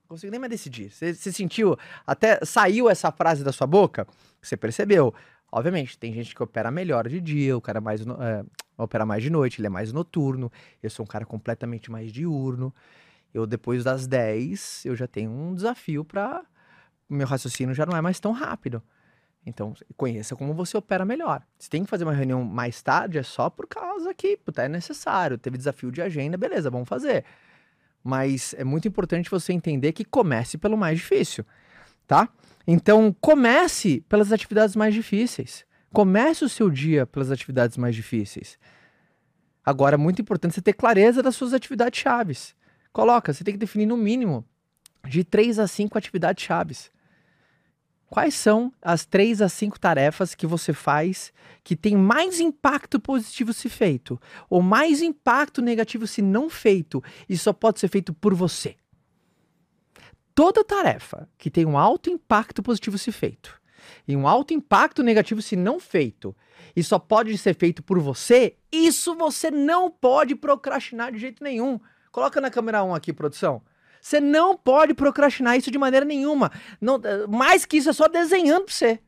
Consigo 0.07 0.31
nem 0.31 0.39
mais 0.39 0.49
decidir. 0.49 0.91
Você, 0.91 1.13
sentiu, 1.31 1.77
até 2.05 2.39
saiu 2.43 2.89
essa 2.89 3.11
frase 3.11 3.43
da 3.43 3.51
sua 3.51 3.67
boca? 3.67 4.07
Você 4.41 4.55
percebeu. 4.55 5.13
Obviamente, 5.51 5.97
tem 5.97 6.13
gente 6.13 6.35
que 6.35 6.43
opera 6.43 6.69
melhor 6.69 7.07
de 7.07 7.21
dia, 7.21 7.55
o 7.55 7.61
cara 7.61 7.79
mais 7.79 8.01
é, 8.01 8.45
opera 8.77 9.05
mais 9.05 9.23
de 9.23 9.29
noite, 9.29 9.61
ele 9.61 9.67
é 9.67 9.69
mais 9.69 9.93
noturno. 9.93 10.51
Eu 10.83 10.89
sou 10.89 11.03
um 11.03 11.07
cara 11.07 11.25
completamente 11.25 11.89
mais 11.89 12.11
diurno. 12.11 12.73
Eu, 13.33 13.45
depois 13.45 13.83
das 13.83 14.07
10, 14.07 14.85
eu 14.85 14.95
já 14.95 15.07
tenho 15.07 15.31
um 15.31 15.53
desafio 15.53 16.03
para 16.03 16.45
meu 17.09 17.27
raciocínio 17.27 17.75
já 17.75 17.85
não 17.85 17.95
é 17.95 18.01
mais 18.01 18.19
tão 18.19 18.31
rápido. 18.31 18.81
Então, 19.45 19.75
conheça 19.95 20.35
como 20.35 20.53
você 20.53 20.75
opera 20.75 21.05
melhor. 21.05 21.43
Se 21.59 21.69
tem 21.69 21.83
que 21.83 21.89
fazer 21.89 22.03
uma 22.03 22.13
reunião 22.13 22.43
mais 22.43 22.81
tarde, 22.81 23.19
é 23.19 23.23
só 23.23 23.47
por 23.47 23.67
causa 23.67 24.11
que 24.13 24.37
puta, 24.37 24.63
é 24.63 24.67
necessário. 24.67 25.37
Teve 25.37 25.57
desafio 25.57 25.91
de 25.91 26.01
agenda, 26.01 26.35
beleza, 26.35 26.71
vamos 26.71 26.89
fazer. 26.89 27.23
Mas 28.05 28.53
é 28.55 28.63
muito 28.63 28.87
importante 28.87 29.31
você 29.31 29.51
entender 29.51 29.91
que 29.91 30.05
comece 30.05 30.59
pelo 30.59 30.77
mais 30.77 30.99
difícil, 30.99 31.43
tá? 32.05 32.29
Então, 32.67 33.15
comece 33.19 34.05
pelas 34.07 34.31
atividades 34.31 34.75
mais 34.75 34.93
difíceis. 34.93 35.65
Comece 35.91 36.45
o 36.45 36.49
seu 36.49 36.69
dia 36.69 37.07
pelas 37.07 37.31
atividades 37.31 37.77
mais 37.77 37.95
difíceis. 37.95 38.59
Agora, 39.65 39.95
é 39.95 39.97
muito 39.97 40.21
importante 40.21 40.53
você 40.53 40.61
ter 40.61 40.73
clareza 40.73 41.23
das 41.23 41.35
suas 41.35 41.51
atividades 41.51 41.99
chaves. 41.99 42.55
Coloca, 42.93 43.33
você 43.33 43.43
tem 43.43 43.55
que 43.55 43.59
definir 43.59 43.87
no 43.87 43.97
mínimo 43.97 44.45
de 45.07 45.23
três 45.23 45.57
a 45.57 45.67
cinco 45.67 45.97
atividades 45.97 46.43
chaves. 46.43 46.91
Quais 48.09 48.35
são 48.35 48.71
as 48.81 49.05
três 49.05 49.41
a 49.41 49.49
cinco 49.49 49.79
tarefas 49.79 50.35
que 50.35 50.45
você 50.45 50.71
faz 50.73 51.33
que 51.63 51.75
tem 51.75 51.95
mais 51.95 52.39
impacto 52.39 52.99
positivo 52.99 53.51
se 53.51 53.67
feito, 53.67 54.21
ou 54.49 54.61
mais 54.61 55.01
impacto 55.01 55.61
negativo 55.61 56.05
se 56.05 56.21
não 56.21 56.49
feito, 56.49 57.03
e 57.27 57.37
só 57.37 57.51
pode 57.51 57.79
ser 57.79 57.87
feito 57.87 58.13
por 58.13 58.33
você? 58.33 58.75
Toda 60.35 60.63
tarefa 60.63 61.27
que 61.37 61.49
tem 61.49 61.65
um 61.65 61.77
alto 61.77 62.09
impacto 62.09 62.61
positivo 62.61 62.97
se 62.97 63.11
feito 63.11 63.59
e 64.07 64.15
um 64.15 64.27
alto 64.27 64.53
impacto 64.53 65.03
negativo 65.03 65.41
se 65.41 65.55
não 65.55 65.79
feito, 65.79 66.35
e 66.75 66.83
só 66.83 66.99
pode 66.99 67.37
ser 67.37 67.55
feito 67.55 67.83
por 67.83 67.99
você, 67.99 68.57
isso 68.71 69.15
você 69.15 69.49
não 69.51 69.89
pode 69.89 70.35
procrastinar 70.35 71.11
de 71.11 71.19
jeito 71.19 71.43
nenhum. 71.43 71.79
Coloca 72.11 72.41
na 72.41 72.49
câmera 72.49 72.83
1 72.83 72.95
aqui, 72.95 73.13
produção. 73.13 73.61
Você 74.05 74.19
não 74.19 74.55
pode 74.55 74.93
procrastinar 74.93 75.57
isso 75.57 75.71
de 75.71 75.79
maneira 75.79 76.05
nenhuma. 76.05 76.51
Não, 76.79 77.01
mais 77.27 77.65
que 77.65 77.77
isso 77.77 77.89
é 77.89 77.93
só 77.93 78.07
desenhando 78.07 78.65
para 78.65 78.73
você. 78.75 78.99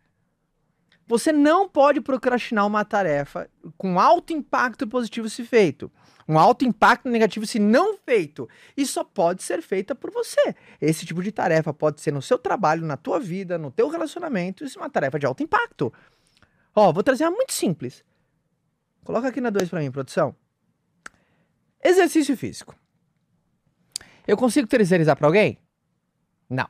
Você 1.05 1.31
não 1.31 1.69
pode 1.69 2.01
procrastinar 2.01 2.65
uma 2.65 2.83
tarefa 2.83 3.47
com 3.77 3.99
alto 3.99 4.33
impacto 4.33 4.87
positivo 4.87 5.29
se 5.29 5.45
feito, 5.45 5.91
um 6.27 6.39
alto 6.39 6.65
impacto 6.65 7.07
negativo 7.09 7.45
se 7.45 7.59
não 7.59 7.95
feito. 7.95 8.49
E 8.75 8.87
só 8.87 9.03
pode 9.03 9.43
ser 9.43 9.61
feita 9.61 9.93
por 9.93 10.09
você. 10.09 10.55
Esse 10.81 11.05
tipo 11.05 11.21
de 11.21 11.31
tarefa 11.31 11.71
pode 11.71 12.01
ser 12.01 12.11
no 12.11 12.21
seu 12.21 12.39
trabalho, 12.39 12.83
na 12.83 12.97
tua 12.97 13.19
vida, 13.19 13.55
no 13.55 13.69
teu 13.69 13.89
relacionamento, 13.89 14.65
isso 14.65 14.79
é 14.79 14.81
uma 14.81 14.89
tarefa 14.89 15.19
de 15.19 15.27
alto 15.27 15.43
impacto. 15.43 15.93
Ó, 16.75 16.91
vou 16.91 17.03
trazer 17.03 17.23
uma 17.25 17.37
muito 17.37 17.53
simples. 17.53 18.03
Coloca 19.03 19.27
aqui 19.27 19.39
na 19.39 19.51
2 19.51 19.69
para 19.69 19.79
mim, 19.79 19.91
produção. 19.91 20.35
Exercício 21.83 22.35
físico. 22.35 22.75
Eu 24.27 24.35
consigo 24.35 24.67
terceirizar 24.67 25.15
para 25.15 25.27
alguém? 25.27 25.57
Não. 26.49 26.69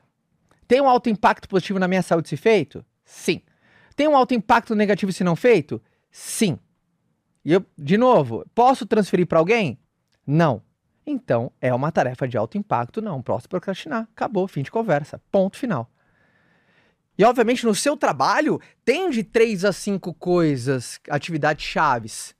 Tem 0.68 0.80
um 0.80 0.88
alto 0.88 1.10
impacto 1.10 1.50
positivo 1.50 1.80
na 1.80 1.88
minha 1.88 2.04
saúde 2.04 2.30
se 2.30 2.38
feito? 2.38 2.86
Sim. 3.04 3.42
Tem 3.96 4.08
um 4.08 4.16
alto 4.16 4.34
impacto 4.34 4.76
negativo 4.76 5.12
se 5.12 5.24
não 5.24 5.36
feito? 5.36 5.82
Sim. 6.12 6.60
E 7.44 7.52
eu, 7.54 7.66
de 7.78 7.98
novo, 7.98 8.46
posso 8.54 8.86
transferir 8.86 9.26
para 9.26 9.40
alguém? 9.40 9.80
Não. 10.26 10.62
Então, 11.06 11.52
é 11.62 11.74
uma 11.74 11.92
tarefa 11.92 12.28
de 12.28 12.38
alto 12.38 12.58
impacto, 12.58 13.02
não 13.02 13.22
posso 13.22 13.48
procrastinar. 13.48 14.08
Acabou, 14.14 14.48
fim 14.48 14.62
de 14.62 14.70
conversa. 14.70 15.22
Ponto 15.32 15.58
final. 15.58 15.90
E, 17.18 17.24
obviamente, 17.24 17.66
no 17.66 17.74
seu 17.74 17.98
trabalho, 17.98 18.62
tem 18.86 19.10
de 19.10 19.24
três 19.24 19.66
a 19.66 19.72
cinco 19.72 20.14
coisas, 20.14 21.00
atividades 21.10 21.66
chaves. 21.66 22.36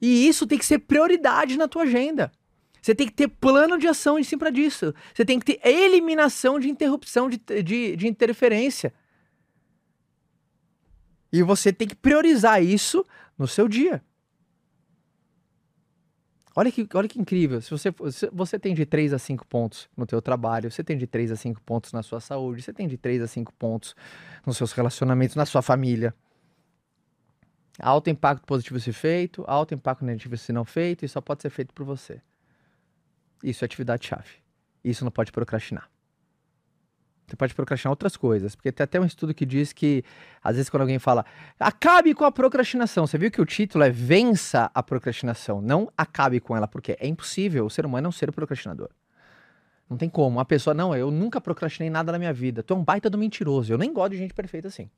E 0.00 0.26
isso 0.28 0.46
tem 0.46 0.56
que 0.56 0.64
ser 0.64 0.78
prioridade 0.78 1.58
na 1.58 1.68
tua 1.68 1.82
agenda. 1.82 2.32
Você 2.84 2.94
tem 2.94 3.06
que 3.06 3.14
ter 3.14 3.28
plano 3.28 3.78
de 3.78 3.88
ação 3.88 4.18
em 4.18 4.22
cima 4.22 4.52
disso. 4.52 4.94
Você 5.14 5.24
tem 5.24 5.38
que 5.38 5.56
ter 5.56 5.66
eliminação 5.66 6.60
de 6.60 6.68
interrupção, 6.68 7.30
de, 7.30 7.38
de, 7.62 7.96
de 7.96 8.06
interferência. 8.06 8.92
E 11.32 11.42
você 11.42 11.72
tem 11.72 11.88
que 11.88 11.94
priorizar 11.94 12.62
isso 12.62 13.02
no 13.38 13.48
seu 13.48 13.68
dia. 13.68 14.04
Olha 16.54 16.70
que, 16.70 16.86
olha 16.92 17.08
que 17.08 17.18
incrível. 17.18 17.62
Se 17.62 17.70
você, 17.70 17.88
se 18.12 18.28
você 18.30 18.58
tem 18.58 18.74
de 18.74 18.84
3 18.84 19.14
a 19.14 19.18
5 19.18 19.46
pontos 19.46 19.88
no 19.96 20.04
teu 20.04 20.20
trabalho, 20.20 20.70
você 20.70 20.84
tem 20.84 20.98
de 20.98 21.06
3 21.06 21.32
a 21.32 21.36
5 21.36 21.62
pontos 21.62 21.90
na 21.90 22.02
sua 22.02 22.20
saúde, 22.20 22.60
você 22.60 22.72
tem 22.74 22.86
de 22.86 22.98
3 22.98 23.22
a 23.22 23.26
5 23.26 23.50
pontos 23.54 23.96
nos 24.44 24.58
seus 24.58 24.72
relacionamentos, 24.72 25.36
na 25.36 25.46
sua 25.46 25.62
família. 25.62 26.14
Alto 27.80 28.10
impacto 28.10 28.44
positivo 28.44 28.78
se 28.78 28.92
feito, 28.92 29.42
alto 29.46 29.72
impacto 29.72 30.04
negativo 30.04 30.36
se 30.36 30.52
não 30.52 30.66
feito, 30.66 31.02
e 31.02 31.08
só 31.08 31.22
pode 31.22 31.40
ser 31.40 31.48
feito 31.48 31.72
por 31.72 31.86
você. 31.86 32.20
Isso 33.44 33.62
é 33.62 33.66
atividade-chave. 33.66 34.42
Isso 34.82 35.04
não 35.04 35.12
pode 35.12 35.30
procrastinar. 35.30 35.90
Você 37.26 37.36
pode 37.36 37.54
procrastinar 37.54 37.90
outras 37.90 38.16
coisas, 38.16 38.54
porque 38.54 38.72
tem 38.72 38.84
até 38.84 38.98
um 39.00 39.04
estudo 39.04 39.34
que 39.34 39.46
diz 39.46 39.72
que, 39.72 40.02
às 40.42 40.56
vezes, 40.56 40.70
quando 40.70 40.82
alguém 40.82 40.98
fala, 40.98 41.24
acabe 41.58 42.14
com 42.14 42.24
a 42.24 42.32
procrastinação, 42.32 43.06
você 43.06 43.16
viu 43.16 43.30
que 43.30 43.40
o 43.40 43.46
título 43.46 43.84
é 43.84 43.90
Vença 43.90 44.70
a 44.74 44.82
procrastinação, 44.82 45.60
não 45.60 45.90
acabe 45.96 46.40
com 46.40 46.56
ela, 46.56 46.66
porque 46.66 46.96
é 46.98 47.06
impossível 47.06 47.64
o 47.66 47.70
ser 47.70 47.86
humano 47.86 48.04
não 48.04 48.12
ser 48.12 48.30
procrastinador. 48.32 48.90
Não 49.88 49.96
tem 49.96 50.08
como. 50.08 50.40
A 50.40 50.44
pessoa, 50.44 50.72
não, 50.72 50.96
eu 50.96 51.10
nunca 51.10 51.40
procrastinei 51.40 51.90
nada 51.90 52.10
na 52.12 52.18
minha 52.18 52.32
vida. 52.32 52.62
Tu 52.62 52.72
é 52.72 52.76
um 52.76 52.82
baita 52.82 53.10
do 53.10 53.18
mentiroso. 53.18 53.72
Eu 53.72 53.78
nem 53.78 53.92
gosto 53.92 54.12
de 54.12 54.18
gente 54.18 54.32
perfeita 54.32 54.68
assim. 54.68 54.90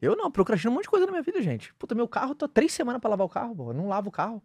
Eu 0.00 0.16
não, 0.16 0.30
procrastino 0.30 0.70
um 0.70 0.74
monte 0.74 0.84
de 0.84 0.90
coisa 0.90 1.06
na 1.06 1.12
minha 1.12 1.22
vida, 1.22 1.42
gente. 1.42 1.74
Puta, 1.74 1.94
meu 1.94 2.06
carro, 2.06 2.34
tô 2.34 2.46
três 2.46 2.72
semanas 2.72 3.00
pra 3.00 3.10
lavar 3.10 3.26
o 3.26 3.28
carro, 3.28 3.54
pô. 3.54 3.70
Eu 3.70 3.74
não 3.74 3.88
lavo 3.88 4.08
o 4.08 4.12
carro. 4.12 4.42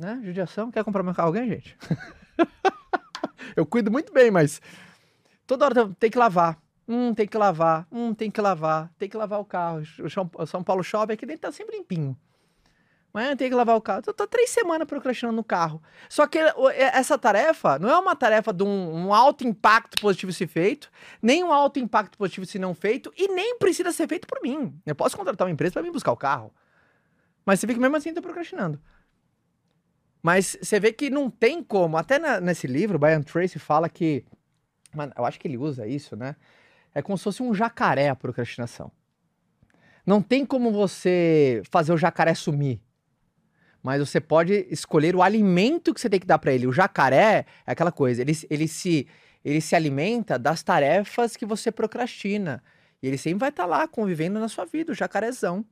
Né? 0.00 0.18
Judiação. 0.24 0.70
Quer 0.70 0.82
comprar 0.82 1.02
meu 1.02 1.14
carro 1.14 1.28
alguém, 1.28 1.46
gente? 1.46 1.76
eu 3.54 3.66
cuido 3.66 3.90
muito 3.90 4.14
bem, 4.14 4.30
mas 4.30 4.58
toda 5.46 5.66
hora 5.66 5.90
tem 6.00 6.10
que 6.10 6.16
lavar. 6.16 6.58
Hum, 6.88 7.12
tem 7.12 7.28
que 7.28 7.36
lavar. 7.36 7.86
Hum, 7.92 8.14
tem 8.14 8.30
que 8.30 8.40
lavar. 8.40 8.90
Tem 8.98 9.10
que 9.10 9.16
lavar 9.16 9.38
o 9.38 9.44
carro. 9.44 9.82
O 10.38 10.46
São 10.46 10.64
Paulo 10.64 10.82
chove 10.82 11.12
aqui 11.12 11.26
dentro 11.26 11.42
tá 11.42 11.52
sempre 11.52 11.76
limpinho. 11.76 12.16
Mas 13.12 13.36
tem 13.36 13.50
que 13.50 13.54
lavar 13.54 13.76
o 13.76 13.80
carro. 13.80 14.00
Eu 14.06 14.14
tô 14.14 14.26
três 14.26 14.48
semanas 14.48 14.88
procrastinando 14.88 15.36
no 15.36 15.44
carro. 15.44 15.82
Só 16.08 16.26
que 16.26 16.38
essa 16.38 17.18
tarefa 17.18 17.78
não 17.78 17.90
é 17.90 17.98
uma 17.98 18.16
tarefa 18.16 18.54
de 18.54 18.62
um, 18.62 19.06
um, 19.06 19.12
alto 19.12 19.46
impacto 19.46 20.00
positivo 20.00 20.32
se 20.32 20.46
feito, 20.46 20.90
nem 21.20 21.44
um 21.44 21.52
alto 21.52 21.78
impacto 21.78 22.16
positivo 22.16 22.46
se 22.46 22.58
não 22.58 22.72
feito, 22.72 23.12
e 23.18 23.28
nem 23.28 23.58
precisa 23.58 23.92
ser 23.92 24.08
feito 24.08 24.26
por 24.26 24.40
mim. 24.40 24.80
Eu 24.86 24.94
posso 24.94 25.14
contratar 25.14 25.46
uma 25.46 25.52
empresa 25.52 25.74
para 25.74 25.82
vir 25.82 25.90
buscar 25.90 26.12
o 26.12 26.16
carro. 26.16 26.54
Mas 27.44 27.60
você 27.60 27.66
vê 27.66 27.74
que 27.74 27.80
mesmo 27.80 27.96
assim 27.96 28.14
tá 28.14 28.22
procrastinando. 28.22 28.80
Mas 30.22 30.56
você 30.60 30.78
vê 30.78 30.92
que 30.92 31.08
não 31.08 31.30
tem 31.30 31.62
como. 31.62 31.96
Até 31.96 32.18
na, 32.18 32.40
nesse 32.40 32.66
livro, 32.66 32.96
o 32.96 32.98
Brian 32.98 33.22
Tracy 33.22 33.58
fala 33.58 33.88
que. 33.88 34.24
Mano, 34.94 35.12
eu 35.16 35.24
acho 35.24 35.38
que 35.38 35.46
ele 35.46 35.56
usa 35.56 35.86
isso, 35.86 36.16
né? 36.16 36.36
É 36.94 37.00
como 37.00 37.16
se 37.16 37.24
fosse 37.24 37.42
um 37.42 37.54
jacaré 37.54 38.08
a 38.08 38.16
procrastinação. 38.16 38.90
Não 40.04 40.20
tem 40.20 40.44
como 40.44 40.72
você 40.72 41.62
fazer 41.70 41.92
o 41.92 41.96
jacaré 41.96 42.34
sumir. 42.34 42.80
Mas 43.82 44.00
você 44.00 44.20
pode 44.20 44.66
escolher 44.70 45.16
o 45.16 45.22
alimento 45.22 45.94
que 45.94 46.00
você 46.00 46.10
tem 46.10 46.20
que 46.20 46.26
dar 46.26 46.38
para 46.38 46.52
ele. 46.52 46.66
O 46.66 46.72
jacaré 46.72 47.46
é 47.66 47.72
aquela 47.72 47.92
coisa, 47.92 48.20
ele, 48.20 48.36
ele, 48.50 48.68
se, 48.68 49.06
ele 49.44 49.60
se 49.60 49.74
alimenta 49.74 50.38
das 50.38 50.62
tarefas 50.62 51.36
que 51.36 51.46
você 51.46 51.72
procrastina. 51.72 52.62
E 53.02 53.06
ele 53.06 53.16
sempre 53.16 53.40
vai 53.40 53.48
estar 53.48 53.62
tá 53.62 53.68
lá 53.68 53.88
convivendo 53.88 54.38
na 54.38 54.48
sua 54.48 54.66
vida, 54.66 54.92
o 54.92 54.94
jacarezão. 54.94 55.64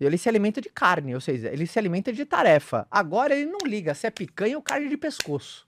Ele 0.00 0.18
se 0.18 0.28
alimenta 0.28 0.60
de 0.60 0.68
carne, 0.68 1.14
ou 1.14 1.20
seja, 1.20 1.48
ele 1.48 1.66
se 1.66 1.78
alimenta 1.78 2.12
de 2.12 2.24
tarefa. 2.24 2.86
Agora 2.90 3.34
ele 3.34 3.50
não 3.50 3.58
liga 3.64 3.94
se 3.94 4.06
é 4.06 4.10
picanha 4.10 4.56
ou 4.56 4.62
carne 4.62 4.88
de 4.88 4.96
pescoço. 4.96 5.66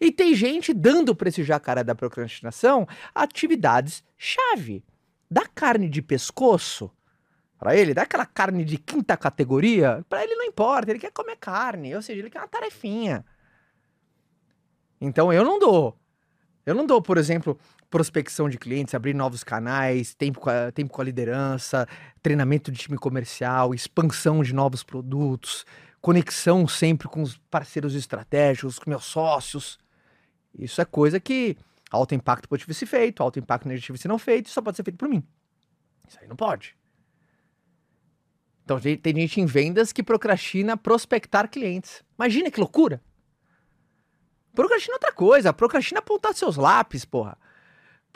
E 0.00 0.12
tem 0.12 0.34
gente 0.34 0.74
dando 0.74 1.14
para 1.14 1.28
esse 1.28 1.42
jacaré 1.42 1.82
da 1.82 1.94
procrastinação 1.94 2.86
atividades 3.14 4.04
chave. 4.16 4.84
Da 5.30 5.46
carne 5.46 5.88
de 5.88 6.02
pescoço, 6.02 6.90
para 7.58 7.74
ele, 7.74 7.94
daquela 7.94 8.26
carne 8.26 8.64
de 8.64 8.76
quinta 8.76 9.16
categoria, 9.16 10.04
para 10.08 10.22
ele 10.22 10.36
não 10.36 10.44
importa, 10.44 10.90
ele 10.90 11.00
quer 11.00 11.10
comer 11.10 11.36
carne, 11.36 11.94
ou 11.94 12.02
seja, 12.02 12.20
ele 12.20 12.30
quer 12.30 12.40
uma 12.40 12.48
tarefinha. 12.48 13.24
Então 15.00 15.32
eu 15.32 15.44
não 15.44 15.58
dou. 15.58 15.98
Eu 16.64 16.74
não 16.74 16.84
dou, 16.84 17.00
por 17.00 17.16
exemplo, 17.16 17.58
prospecção 17.90 18.48
de 18.48 18.58
clientes, 18.58 18.94
abrir 18.94 19.14
novos 19.14 19.44
canais, 19.44 20.14
tempo 20.14 20.40
com 20.40 20.50
a, 20.50 20.70
tempo 20.72 20.92
com 20.92 21.00
a 21.00 21.04
liderança, 21.04 21.86
treinamento 22.22 22.70
de 22.70 22.78
time 22.78 22.98
comercial, 22.98 23.74
expansão 23.74 24.42
de 24.42 24.54
novos 24.54 24.82
produtos, 24.82 25.64
conexão 26.00 26.66
sempre 26.68 27.08
com 27.08 27.22
os 27.22 27.36
parceiros 27.50 27.94
estratégicos, 27.94 28.78
com 28.78 28.90
meus 28.90 29.04
sócios. 29.04 29.78
Isso 30.54 30.80
é 30.80 30.84
coisa 30.84 31.20
que 31.20 31.56
alto 31.90 32.14
impacto 32.14 32.48
pode 32.48 32.72
ser 32.74 32.86
feito, 32.86 33.22
alto 33.22 33.38
impacto 33.38 33.68
negativo 33.68 33.96
se 33.98 34.08
não 34.08 34.18
feito, 34.18 34.50
só 34.50 34.60
pode 34.60 34.76
ser 34.76 34.84
feito 34.84 34.98
por 34.98 35.08
mim. 35.08 35.22
Isso 36.08 36.18
aí 36.20 36.28
não 36.28 36.36
pode. 36.36 36.76
Então 38.64 38.80
tem 38.80 39.14
gente 39.14 39.40
em 39.40 39.46
vendas 39.46 39.92
que 39.92 40.02
procrastina 40.02 40.76
prospectar 40.76 41.48
clientes. 41.48 42.02
Imagina 42.18 42.50
que 42.50 42.58
loucura! 42.58 43.00
Procrastina 44.52 44.94
outra 44.94 45.12
coisa, 45.12 45.52
procrastina 45.52 46.00
apontar 46.00 46.34
seus 46.34 46.56
lápis, 46.56 47.04
porra. 47.04 47.38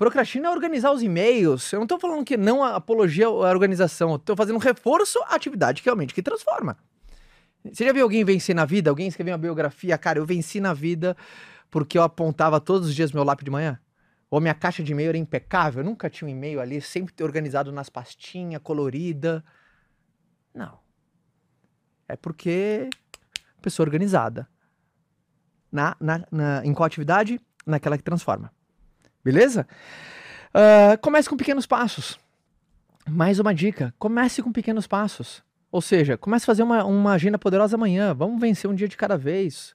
Procrastina 0.00 0.49
é 0.49 0.50
organizar 0.50 0.92
os 0.92 1.02
e-mails. 1.02 1.71
Eu 1.75 1.76
não 1.76 1.85
estou 1.85 2.00
falando 2.00 2.25
que 2.25 2.35
não 2.35 2.64
a 2.64 2.76
apologia 2.76 3.26
à 3.26 3.30
organização. 3.30 4.12
Eu 4.12 4.19
tô 4.19 4.35
fazendo 4.35 4.57
um 4.57 4.59
reforço 4.59 5.19
à 5.25 5.35
atividade 5.35 5.83
que 5.83 5.88
realmente 5.88 6.14
que 6.14 6.23
transforma. 6.23 6.78
Você 7.62 7.85
já 7.85 7.92
viu 7.92 8.04
alguém 8.04 8.25
vencer 8.25 8.54
na 8.54 8.64
vida? 8.64 8.88
Alguém 8.88 9.09
escreveu 9.09 9.35
uma 9.35 9.38
biografia? 9.38 9.99
Cara, 9.99 10.19
eu 10.19 10.25
venci 10.25 10.59
na 10.59 10.73
vida 10.73 11.14
porque 11.71 11.99
eu 11.99 12.02
apontava 12.02 12.59
todos 12.59 12.88
os 12.88 12.95
dias 12.95 13.12
meu 13.12 13.23
lápis 13.23 13.45
de 13.45 13.50
manhã? 13.50 13.78
Ou 14.30 14.40
minha 14.40 14.54
caixa 14.54 14.83
de 14.83 14.90
e-mail 14.90 15.11
era 15.11 15.19
impecável? 15.19 15.83
Eu 15.83 15.85
nunca 15.85 16.09
tinha 16.09 16.26
um 16.26 16.30
e-mail 16.30 16.62
ali, 16.62 16.80
sempre 16.80 17.12
organizado 17.23 17.71
nas 17.71 17.90
pastinhas, 17.90 18.62
colorida. 18.62 19.45
Não. 20.54 20.78
É 22.09 22.16
porque 22.16 22.88
Pessoa 23.61 23.85
organizada. 23.85 24.49
Na, 25.71 25.95
na, 26.00 26.26
na, 26.33 26.64
em 26.64 26.73
qual 26.73 26.87
atividade? 26.87 27.38
Naquela 27.66 27.99
que 27.99 28.02
transforma. 28.02 28.50
Beleza? 29.25 29.67
Uh, 30.55 30.99
comece 31.00 31.29
com 31.29 31.37
pequenos 31.37 31.67
passos. 31.67 32.19
Mais 33.09 33.39
uma 33.39 33.55
dica: 33.55 33.95
comece 33.99 34.43
com 34.43 34.53
pequenos 34.53 34.87
passos. 34.87 35.43
Ou 35.71 35.81
seja, 35.81 36.17
comece 36.17 36.45
a 36.45 36.47
fazer 36.47 36.62
uma, 36.62 36.85
uma 36.85 37.12
agenda 37.12 37.39
poderosa 37.39 37.77
amanhã. 37.77 38.12
Vamos 38.12 38.41
vencer 38.41 38.69
um 38.69 38.75
dia 38.75 38.89
de 38.89 38.97
cada 38.97 39.17
vez. 39.17 39.75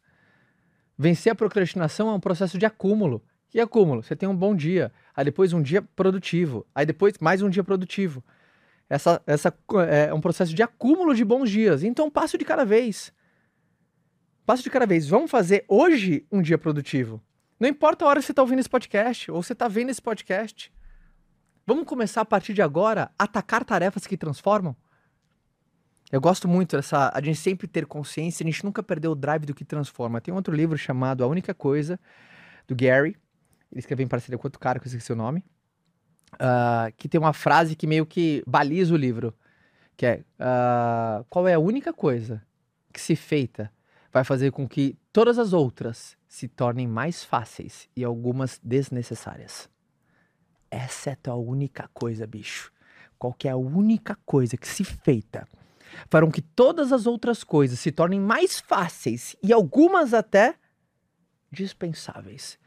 Vencer 0.97 1.31
a 1.31 1.35
procrastinação 1.35 2.09
é 2.09 2.13
um 2.13 2.19
processo 2.19 2.57
de 2.57 2.65
acúmulo. 2.65 3.23
Que 3.49 3.59
acúmulo? 3.59 4.03
Você 4.03 4.15
tem 4.15 4.27
um 4.27 4.35
bom 4.35 4.53
dia, 4.53 4.91
aí 5.15 5.23
depois 5.23 5.53
um 5.53 5.61
dia 5.61 5.81
produtivo, 5.81 6.65
aí 6.75 6.85
depois 6.85 7.13
mais 7.19 7.41
um 7.41 7.49
dia 7.49 7.63
produtivo. 7.63 8.23
Essa, 8.89 9.21
essa 9.25 9.53
é 9.87 10.13
um 10.13 10.21
processo 10.21 10.53
de 10.53 10.61
acúmulo 10.61 11.15
de 11.15 11.23
bons 11.23 11.49
dias. 11.49 11.83
Então, 11.83 12.11
passo 12.11 12.37
de 12.37 12.45
cada 12.45 12.65
vez. 12.65 13.13
Passo 14.45 14.61
de 14.61 14.69
cada 14.69 14.85
vez. 14.85 15.07
Vamos 15.07 15.31
fazer 15.31 15.65
hoje 15.67 16.25
um 16.31 16.41
dia 16.41 16.57
produtivo. 16.57 17.21
Não 17.59 17.69
importa 17.69 18.03
a 18.03 18.07
hora 18.07 18.19
que 18.19 18.25
você 18.25 18.33
está 18.33 18.41
ouvindo 18.41 18.59
esse 18.59 18.69
podcast 18.69 19.31
ou 19.31 19.41
você 19.41 19.53
está 19.53 19.67
vendo 19.67 19.89
esse 19.89 20.01
podcast. 20.01 20.73
Vamos 21.65 21.85
começar 21.85 22.21
a 22.21 22.25
partir 22.25 22.53
de 22.53 22.61
agora 22.61 23.09
a 23.17 23.23
atacar 23.23 23.63
tarefas 23.63 24.05
que 24.05 24.17
transformam? 24.17 24.75
Eu 26.11 26.19
gosto 26.19 26.47
muito 26.47 26.75
dessa. 26.75 27.11
A 27.13 27.21
gente 27.21 27.39
sempre 27.39 27.67
ter 27.67 27.85
consciência, 27.85 28.43
a 28.43 28.49
gente 28.49 28.63
nunca 28.63 28.83
perdeu 28.83 29.11
o 29.11 29.15
drive 29.15 29.45
do 29.45 29.53
que 29.53 29.63
transforma. 29.63 30.19
Tem 30.19 30.33
outro 30.33 30.53
livro 30.53 30.77
chamado 30.77 31.23
A 31.23 31.27
Única 31.27 31.53
Coisa, 31.53 31.99
do 32.67 32.75
Gary. 32.75 33.15
Ele 33.71 33.79
escreveu 33.79 34.03
em 34.03 34.07
parceria 34.07 34.37
com 34.37 34.47
outro 34.47 34.59
cara, 34.59 34.79
que 34.79 34.87
eu 34.87 34.89
esqueci 34.89 35.11
o 35.13 35.15
nome. 35.15 35.43
Uh, 36.33 36.91
que 36.97 37.07
tem 37.07 37.19
uma 37.19 37.33
frase 37.33 37.75
que 37.75 37.87
meio 37.87 38.05
que 38.05 38.43
baliza 38.45 38.93
o 38.93 38.97
livro. 38.97 39.33
Que 39.95 40.05
é: 40.05 40.23
uh, 40.39 41.25
Qual 41.29 41.47
é 41.47 41.53
a 41.53 41.59
única 41.59 41.93
coisa 41.93 42.43
que, 42.93 42.99
se 42.99 43.15
feita, 43.15 43.71
vai 44.11 44.23
fazer 44.23 44.51
com 44.51 44.67
que 44.67 44.97
todas 45.11 45.39
as 45.39 45.53
outras 45.53 46.17
se 46.35 46.49
tornem 46.49 46.85
mais 46.85 47.23
fáceis 47.23 47.87
e 47.95 48.03
algumas 48.03 48.59
desnecessárias? 48.61 49.69
Essa 50.69 51.11
é 51.11 51.29
a 51.29 51.33
única 51.33 51.89
coisa, 51.93 52.27
bicho. 52.27 52.73
Qual 53.17 53.31
que 53.31 53.47
é 53.47 53.51
a 53.51 53.55
única 53.55 54.17
coisa 54.25 54.57
que, 54.57 54.67
se 54.67 54.83
feita, 54.83 55.47
farão 56.09 56.29
que 56.29 56.41
todas 56.41 56.91
as 56.91 57.07
outras 57.07 57.41
coisas 57.41 57.79
se 57.79 57.89
tornem 57.89 58.19
mais 58.19 58.59
fáceis 58.59 59.37
e 59.41 59.53
algumas 59.53 60.13
até 60.13 60.55
dispensáveis. 61.49 62.59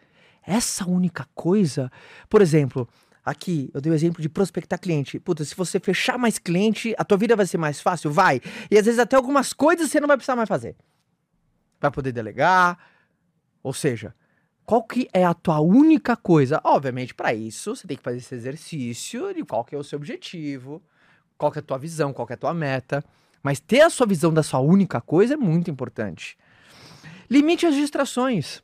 Essa 0.42 0.88
única 0.88 1.28
coisa, 1.34 1.92
por 2.30 2.40
exemplo, 2.40 2.88
aqui 3.22 3.70
eu 3.74 3.82
dei 3.82 3.92
o 3.92 3.94
exemplo 3.94 4.22
de 4.22 4.30
prospectar 4.30 4.80
cliente. 4.80 5.20
Puta, 5.20 5.44
se 5.44 5.54
você 5.54 5.78
fechar 5.78 6.16
mais 6.16 6.38
cliente, 6.38 6.94
a 6.96 7.04
tua 7.04 7.18
vida 7.18 7.36
vai 7.36 7.44
ser 7.44 7.58
mais 7.58 7.82
fácil? 7.82 8.10
Vai. 8.10 8.40
E 8.70 8.78
às 8.78 8.86
vezes 8.86 8.98
até 8.98 9.14
algumas 9.14 9.52
coisas 9.52 9.90
você 9.90 10.00
não 10.00 10.08
vai 10.08 10.16
precisar 10.16 10.36
mais 10.36 10.48
fazer. 10.48 10.74
Vai 11.78 11.90
poder 11.90 12.12
delegar. 12.12 12.96
Ou 13.62 13.72
seja, 13.72 14.14
qual 14.64 14.82
que 14.82 15.08
é 15.12 15.24
a 15.24 15.34
tua 15.34 15.60
única 15.60 16.16
coisa? 16.16 16.60
Obviamente, 16.62 17.14
para 17.14 17.32
isso, 17.32 17.74
você 17.74 17.86
tem 17.86 17.96
que 17.96 18.02
fazer 18.02 18.18
esse 18.18 18.34
exercício 18.34 19.32
de 19.32 19.44
qual 19.44 19.64
que 19.64 19.74
é 19.74 19.78
o 19.78 19.84
seu 19.84 19.96
objetivo, 19.96 20.82
qual 21.36 21.50
que 21.50 21.58
é 21.58 21.60
a 21.60 21.64
tua 21.64 21.78
visão, 21.78 22.12
qual 22.12 22.26
que 22.26 22.32
é 22.32 22.36
a 22.36 22.38
tua 22.38 22.52
meta. 22.52 23.02
Mas 23.42 23.60
ter 23.60 23.80
a 23.80 23.90
sua 23.90 24.06
visão 24.06 24.32
da 24.32 24.42
sua 24.42 24.60
única 24.60 25.00
coisa 25.00 25.34
é 25.34 25.36
muito 25.36 25.70
importante. 25.70 26.36
Limite 27.30 27.64
as 27.66 27.74
distrações. 27.74 28.62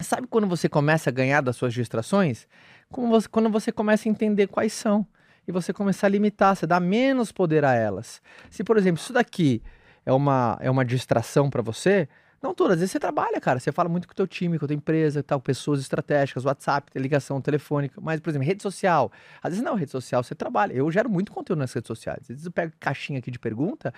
Sabe 0.00 0.26
quando 0.26 0.46
você 0.46 0.68
começa 0.68 1.10
a 1.10 1.12
ganhar 1.12 1.42
das 1.42 1.56
suas 1.56 1.74
distrações? 1.74 2.48
Você, 2.90 3.28
quando 3.28 3.50
você 3.50 3.70
começa 3.70 4.08
a 4.08 4.10
entender 4.10 4.46
quais 4.46 4.72
são. 4.72 5.06
E 5.46 5.52
você 5.52 5.72
começar 5.72 6.06
a 6.06 6.10
limitar, 6.10 6.56
você 6.56 6.66
dá 6.66 6.78
menos 6.78 7.32
poder 7.32 7.64
a 7.64 7.74
elas. 7.74 8.20
Se, 8.50 8.62
por 8.62 8.76
exemplo, 8.76 9.00
isso 9.00 9.12
daqui 9.12 9.62
é 10.04 10.12
uma, 10.12 10.58
é 10.60 10.70
uma 10.70 10.84
distração 10.84 11.50
para 11.50 11.62
você, 11.62 12.08
não 12.42 12.54
todas, 12.54 12.74
às 12.74 12.80
vezes 12.80 12.92
você 12.92 12.98
trabalha, 13.00 13.38
cara. 13.40 13.60
Você 13.60 13.70
fala 13.70 13.88
muito 13.88 14.08
com 14.08 14.12
o 14.12 14.16
teu 14.16 14.26
time, 14.26 14.58
com 14.58 14.64
a 14.64 14.68
tua 14.68 14.74
empresa, 14.74 15.22
tal, 15.22 15.38
pessoas 15.40 15.80
estratégicas, 15.80 16.44
WhatsApp, 16.44 16.90
ligação 16.98 17.40
telefônica. 17.40 18.00
Mas, 18.00 18.18
por 18.18 18.30
exemplo, 18.30 18.46
rede 18.46 18.62
social. 18.62 19.12
Às 19.42 19.50
vezes 19.50 19.64
não, 19.64 19.74
rede 19.74 19.90
social 19.90 20.24
você 20.24 20.34
trabalha. 20.34 20.72
Eu 20.72 20.90
gero 20.90 21.10
muito 21.10 21.32
conteúdo 21.32 21.58
nas 21.58 21.72
redes 21.72 21.86
sociais. 21.86 22.20
Às 22.22 22.28
vezes 22.28 22.46
eu 22.46 22.52
pego 22.52 22.72
caixinha 22.80 23.18
aqui 23.18 23.30
de 23.30 23.38
pergunta 23.38 23.92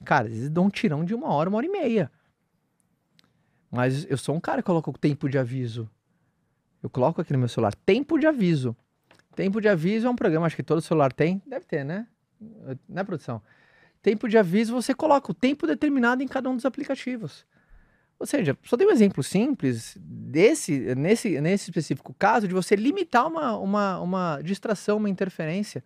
e, 0.00 0.04
cara, 0.04 0.26
às 0.26 0.32
vezes 0.32 0.50
dou 0.50 0.64
um 0.64 0.70
tirão 0.70 1.04
de 1.04 1.14
uma 1.14 1.28
hora, 1.28 1.48
uma 1.48 1.58
hora 1.58 1.66
e 1.66 1.70
meia. 1.70 2.10
Mas 3.70 4.04
eu 4.10 4.16
sou 4.18 4.34
um 4.34 4.40
cara 4.40 4.60
que 4.60 4.66
coloca 4.66 4.90
o 4.90 4.92
tempo 4.92 5.28
de 5.28 5.38
aviso. 5.38 5.88
Eu 6.82 6.90
coloco 6.90 7.20
aqui 7.20 7.32
no 7.32 7.38
meu 7.38 7.48
celular, 7.48 7.74
tempo 7.74 8.18
de 8.18 8.26
aviso. 8.26 8.76
Tempo 9.36 9.60
de 9.60 9.68
aviso 9.68 10.06
é 10.06 10.10
um 10.10 10.16
programa, 10.16 10.46
acho 10.46 10.56
que 10.56 10.62
todo 10.62 10.80
celular 10.80 11.12
tem. 11.12 11.40
Deve 11.46 11.64
ter, 11.64 11.84
né? 11.84 12.06
Né, 12.88 13.04
produção? 13.04 13.40
Tempo 14.02 14.28
de 14.28 14.36
aviso, 14.36 14.72
você 14.72 14.94
coloca 14.94 15.30
o 15.30 15.34
tempo 15.34 15.66
determinado 15.66 16.22
em 16.22 16.28
cada 16.28 16.50
um 16.50 16.56
dos 16.56 16.64
aplicativos. 16.64 17.46
Ou 18.24 18.26
seja, 18.26 18.56
só 18.62 18.74
dei 18.74 18.86
um 18.86 18.90
exemplo 18.90 19.22
simples 19.22 19.98
desse, 20.00 20.94
nesse, 20.94 21.38
nesse 21.42 21.68
específico 21.68 22.14
caso, 22.18 22.48
de 22.48 22.54
você 22.54 22.74
limitar 22.74 23.26
uma, 23.26 23.54
uma, 23.58 24.00
uma 24.00 24.40
distração, 24.42 24.96
uma 24.96 25.10
interferência. 25.10 25.84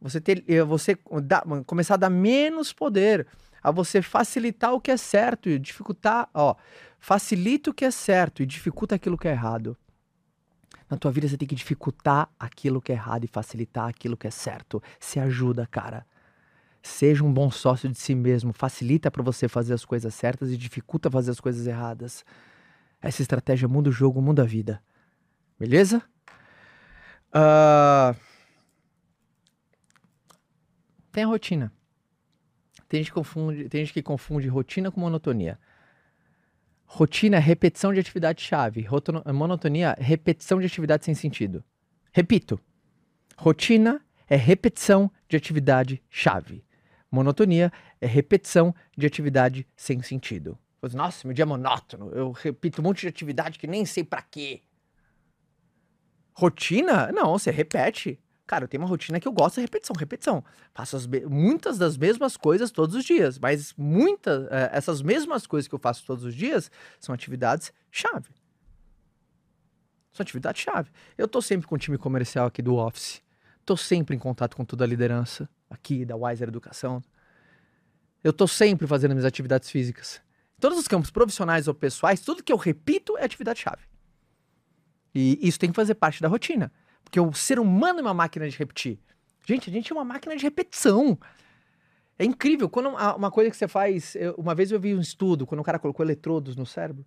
Você, 0.00 0.18
ter, 0.18 0.42
eh, 0.48 0.62
você 0.62 0.96
dá, 1.22 1.44
começar 1.66 1.92
a 1.92 1.98
dar 1.98 2.08
menos 2.08 2.72
poder, 2.72 3.26
a 3.62 3.70
você 3.70 4.00
facilitar 4.00 4.72
o 4.72 4.80
que 4.80 4.90
é 4.90 4.96
certo 4.96 5.50
e 5.50 5.58
dificultar, 5.58 6.26
ó, 6.32 6.56
facilita 6.98 7.68
o 7.68 7.74
que 7.74 7.84
é 7.84 7.90
certo 7.90 8.42
e 8.42 8.46
dificulta 8.46 8.94
aquilo 8.94 9.18
que 9.18 9.28
é 9.28 9.32
errado. 9.32 9.76
Na 10.88 10.96
tua 10.96 11.12
vida 11.12 11.28
você 11.28 11.36
tem 11.36 11.46
que 11.46 11.54
dificultar 11.54 12.30
aquilo 12.40 12.80
que 12.80 12.92
é 12.92 12.94
errado 12.94 13.24
e 13.24 13.28
facilitar 13.28 13.90
aquilo 13.90 14.16
que 14.16 14.26
é 14.26 14.30
certo. 14.30 14.82
Se 14.98 15.20
ajuda, 15.20 15.68
cara. 15.70 16.06
Seja 16.82 17.22
um 17.22 17.32
bom 17.32 17.50
sócio 17.50 17.88
de 17.88 17.96
si 17.96 18.14
mesmo. 18.14 18.52
Facilita 18.52 19.10
para 19.10 19.22
você 19.22 19.48
fazer 19.48 19.72
as 19.72 19.84
coisas 19.84 20.12
certas 20.14 20.50
e 20.50 20.56
dificulta 20.56 21.10
fazer 21.10 21.30
as 21.30 21.40
coisas 21.40 21.66
erradas. 21.66 22.24
Essa 23.00 23.22
estratégia 23.22 23.68
muda 23.68 23.88
o 23.88 23.92
jogo, 23.92 24.20
muda 24.20 24.42
a 24.42 24.46
vida. 24.46 24.82
Beleza? 25.58 26.02
Uh... 27.28 28.16
Tem 31.12 31.24
a 31.24 31.26
rotina. 31.26 31.72
Tem 32.88 33.00
gente, 33.02 33.12
confunde, 33.12 33.68
tem 33.68 33.84
gente 33.84 33.94
que 33.94 34.02
confunde 34.02 34.48
rotina 34.48 34.90
com 34.90 35.00
monotonia. 35.00 35.58
Rotina 36.84 37.36
é 37.36 37.40
repetição 37.40 37.92
de 37.92 38.00
atividade-chave. 38.00 38.86
Monotonia 39.32 39.94
é 39.98 40.02
repetição 40.02 40.58
de 40.58 40.66
atividade 40.66 41.04
sem 41.04 41.14
sentido. 41.14 41.64
Repito. 42.12 42.60
Rotina 43.36 44.00
é 44.28 44.36
repetição 44.36 45.10
de 45.28 45.36
atividade-chave. 45.36 46.64
Monotonia 47.12 47.70
é 48.00 48.06
repetição 48.06 48.74
de 48.96 49.06
atividade 49.06 49.66
sem 49.76 50.00
sentido. 50.02 50.58
Nossa, 50.94 51.28
meu 51.28 51.34
dia 51.34 51.42
é 51.42 51.46
monótono. 51.46 52.10
Eu 52.10 52.32
repito 52.32 52.80
um 52.80 52.84
monte 52.84 53.02
de 53.02 53.08
atividade 53.08 53.58
que 53.58 53.66
nem 53.66 53.84
sei 53.84 54.02
para 54.02 54.22
quê. 54.22 54.62
Rotina? 56.34 57.12
Não, 57.12 57.32
você 57.32 57.50
repete. 57.50 58.18
Cara, 58.46 58.64
eu 58.64 58.68
tenho 58.68 58.82
uma 58.82 58.88
rotina 58.88 59.20
que 59.20 59.28
eu 59.28 59.32
gosto 59.32 59.56
de 59.56 59.60
repetição, 59.60 59.94
repetição. 59.96 60.42
Faço 60.74 60.98
muitas 61.28 61.78
das 61.78 61.96
mesmas 61.98 62.36
coisas 62.36 62.70
todos 62.70 62.96
os 62.96 63.04
dias, 63.04 63.38
mas 63.38 63.74
muitas, 63.76 64.50
é, 64.50 64.70
essas 64.72 65.02
mesmas 65.02 65.46
coisas 65.46 65.68
que 65.68 65.74
eu 65.74 65.78
faço 65.78 66.04
todos 66.04 66.24
os 66.24 66.34
dias 66.34 66.70
são 66.98 67.14
atividades 67.14 67.72
chave. 67.90 68.30
São 70.12 70.24
atividades 70.24 70.62
chave. 70.62 70.90
Eu 71.16 71.28
tô 71.28 71.40
sempre 71.40 71.66
com 71.66 71.74
o 71.74 71.78
time 71.78 71.98
comercial 71.98 72.46
aqui 72.46 72.62
do 72.62 72.74
Office. 72.74 73.22
Tô 73.64 73.76
sempre 73.76 74.16
em 74.16 74.18
contato 74.18 74.56
com 74.56 74.64
toda 74.64 74.84
a 74.84 74.86
liderança 74.86 75.48
aqui 75.72 76.04
da 76.04 76.16
Wiser 76.16 76.48
Educação. 76.48 77.02
Eu 78.22 78.32
tô 78.32 78.46
sempre 78.46 78.86
fazendo 78.86 79.12
minhas 79.12 79.24
atividades 79.24 79.70
físicas. 79.70 80.20
Todos 80.60 80.78
os 80.78 80.86
campos 80.86 81.10
profissionais 81.10 81.66
ou 81.66 81.74
pessoais, 81.74 82.20
tudo 82.20 82.42
que 82.42 82.52
eu 82.52 82.56
repito 82.56 83.18
é 83.18 83.24
atividade-chave. 83.24 83.82
E 85.14 85.38
isso 85.46 85.58
tem 85.58 85.70
que 85.70 85.76
fazer 85.76 85.94
parte 85.94 86.22
da 86.22 86.28
rotina. 86.28 86.72
Porque 87.02 87.18
o 87.18 87.32
ser 87.32 87.58
humano 87.58 87.98
é 87.98 88.02
uma 88.02 88.14
máquina 88.14 88.48
de 88.48 88.56
repetir. 88.56 88.98
Gente, 89.44 89.68
a 89.68 89.72
gente 89.72 89.90
é 89.92 89.94
uma 89.94 90.04
máquina 90.04 90.36
de 90.36 90.42
repetição. 90.42 91.18
É 92.18 92.24
incrível. 92.24 92.68
Quando 92.68 92.90
uma 92.90 93.30
coisa 93.30 93.50
que 93.50 93.56
você 93.56 93.66
faz. 93.66 94.14
Eu, 94.14 94.34
uma 94.34 94.54
vez 94.54 94.70
eu 94.70 94.78
vi 94.78 94.94
um 94.94 95.00
estudo, 95.00 95.46
quando 95.46 95.60
o 95.60 95.64
cara 95.64 95.78
colocou 95.78 96.06
eletrodos 96.06 96.54
no 96.54 96.64
cérebro 96.64 97.04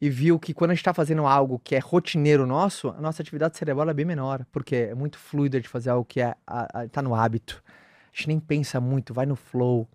e 0.00 0.08
viu 0.08 0.38
que 0.38 0.52
quando 0.54 0.70
a 0.70 0.74
gente 0.74 0.82
está 0.82 0.94
fazendo 0.94 1.26
algo 1.26 1.58
que 1.58 1.74
é 1.74 1.78
rotineiro 1.78 2.46
nosso, 2.46 2.90
a 2.90 3.00
nossa 3.00 3.22
atividade 3.22 3.56
cerebral 3.56 3.88
é 3.88 3.94
bem 3.94 4.04
menor, 4.04 4.46
porque 4.52 4.76
é 4.76 4.94
muito 4.94 5.18
fluida 5.18 5.60
de 5.60 5.68
fazer 5.68 5.90
algo 5.90 6.04
que 6.04 6.20
é, 6.20 6.36
está 6.84 7.00
no 7.00 7.14
hábito 7.14 7.62
a 8.16 8.18
gente 8.18 8.28
nem 8.28 8.40
pensa 8.40 8.80
muito, 8.80 9.12
vai 9.12 9.26
no 9.26 9.36
flow. 9.36 9.86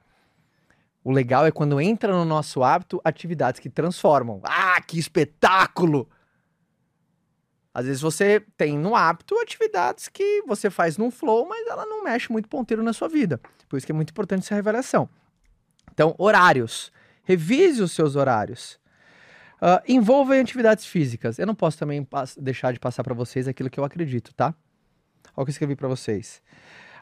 O 1.03 1.11
legal 1.11 1.43
é 1.47 1.51
quando 1.51 1.81
entra 1.81 2.13
no 2.13 2.23
nosso 2.23 2.61
hábito 2.61 3.01
atividades 3.03 3.59
que 3.59 3.67
transformam. 3.67 4.39
Ah, 4.43 4.79
que 4.79 4.99
espetáculo! 4.99 6.07
Às 7.73 7.85
vezes 7.85 8.01
você 8.01 8.45
tem 8.55 8.77
no 8.77 8.95
hábito 8.95 9.35
atividades 9.39 10.07
que 10.07 10.43
você 10.45 10.69
faz 10.69 10.97
num 10.97 11.09
flow, 11.09 11.47
mas 11.47 11.65
ela 11.67 11.85
não 11.85 12.03
mexe 12.03 12.31
muito 12.31 12.47
ponteiro 12.47 12.83
na 12.83 12.93
sua 12.93 13.07
vida. 13.07 13.39
Por 13.67 13.77
isso 13.77 13.85
que 13.85 13.91
é 13.91 13.95
muito 13.95 14.11
importante 14.11 14.43
essa 14.43 14.53
revelação. 14.53 15.09
Então, 15.91 16.13
horários. 16.19 16.91
Revise 17.23 17.81
os 17.81 17.91
seus 17.93 18.15
horários. 18.15 18.79
Uh, 19.55 19.81
envolva 19.87 20.35
em 20.37 20.41
atividades 20.41 20.85
físicas. 20.85 21.39
Eu 21.39 21.47
não 21.47 21.55
posso 21.55 21.77
também 21.77 22.07
deixar 22.37 22.71
de 22.73 22.79
passar 22.79 23.03
para 23.03 23.13
vocês 23.15 23.47
aquilo 23.47 23.69
que 23.69 23.79
eu 23.79 23.83
acredito, 23.83 24.33
tá? 24.33 24.53
Olha 25.35 25.43
o 25.43 25.45
que 25.45 25.49
eu 25.49 25.53
escrevi 25.53 25.75
para 25.75 25.87
vocês. 25.87 26.41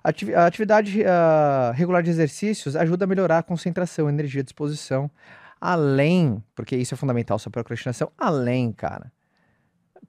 A 0.04 0.46
atividade 0.46 1.02
uh, 1.02 1.74
regular 1.74 2.02
de 2.02 2.10
exercícios 2.10 2.76
ajuda 2.76 3.06
a 3.06 3.08
melhorar 3.08 3.40
a 3.40 3.44
concentração, 3.44 4.08
energia, 4.10 4.44
disposição, 4.44 5.12
Além, 5.62 6.42
porque 6.56 6.78
isso 6.78 6.94
é 6.94 6.98
fundamental, 6.98 7.38
sua 7.38 7.52
procrastinação, 7.52 8.12
além, 8.18 8.72
cara, 8.72 9.12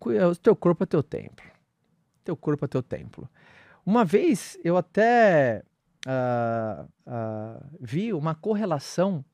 o 0.00 0.37
teu 0.37 0.55
corpo 0.55 0.85
é 0.85 0.87
teu 0.87 1.03
templo. 1.03 1.44
Teu 2.24 2.37
corpo 2.37 2.64
é 2.64 2.68
teu 2.68 2.83
templo. 2.83 3.29
Uma 3.85 4.05
vez 4.05 4.57
eu 4.62 4.76
até 4.76 5.64
uh, 6.07 6.85
uh, 7.05 7.66
vi 7.81 8.12
uma 8.12 8.35
correlação 8.35 9.24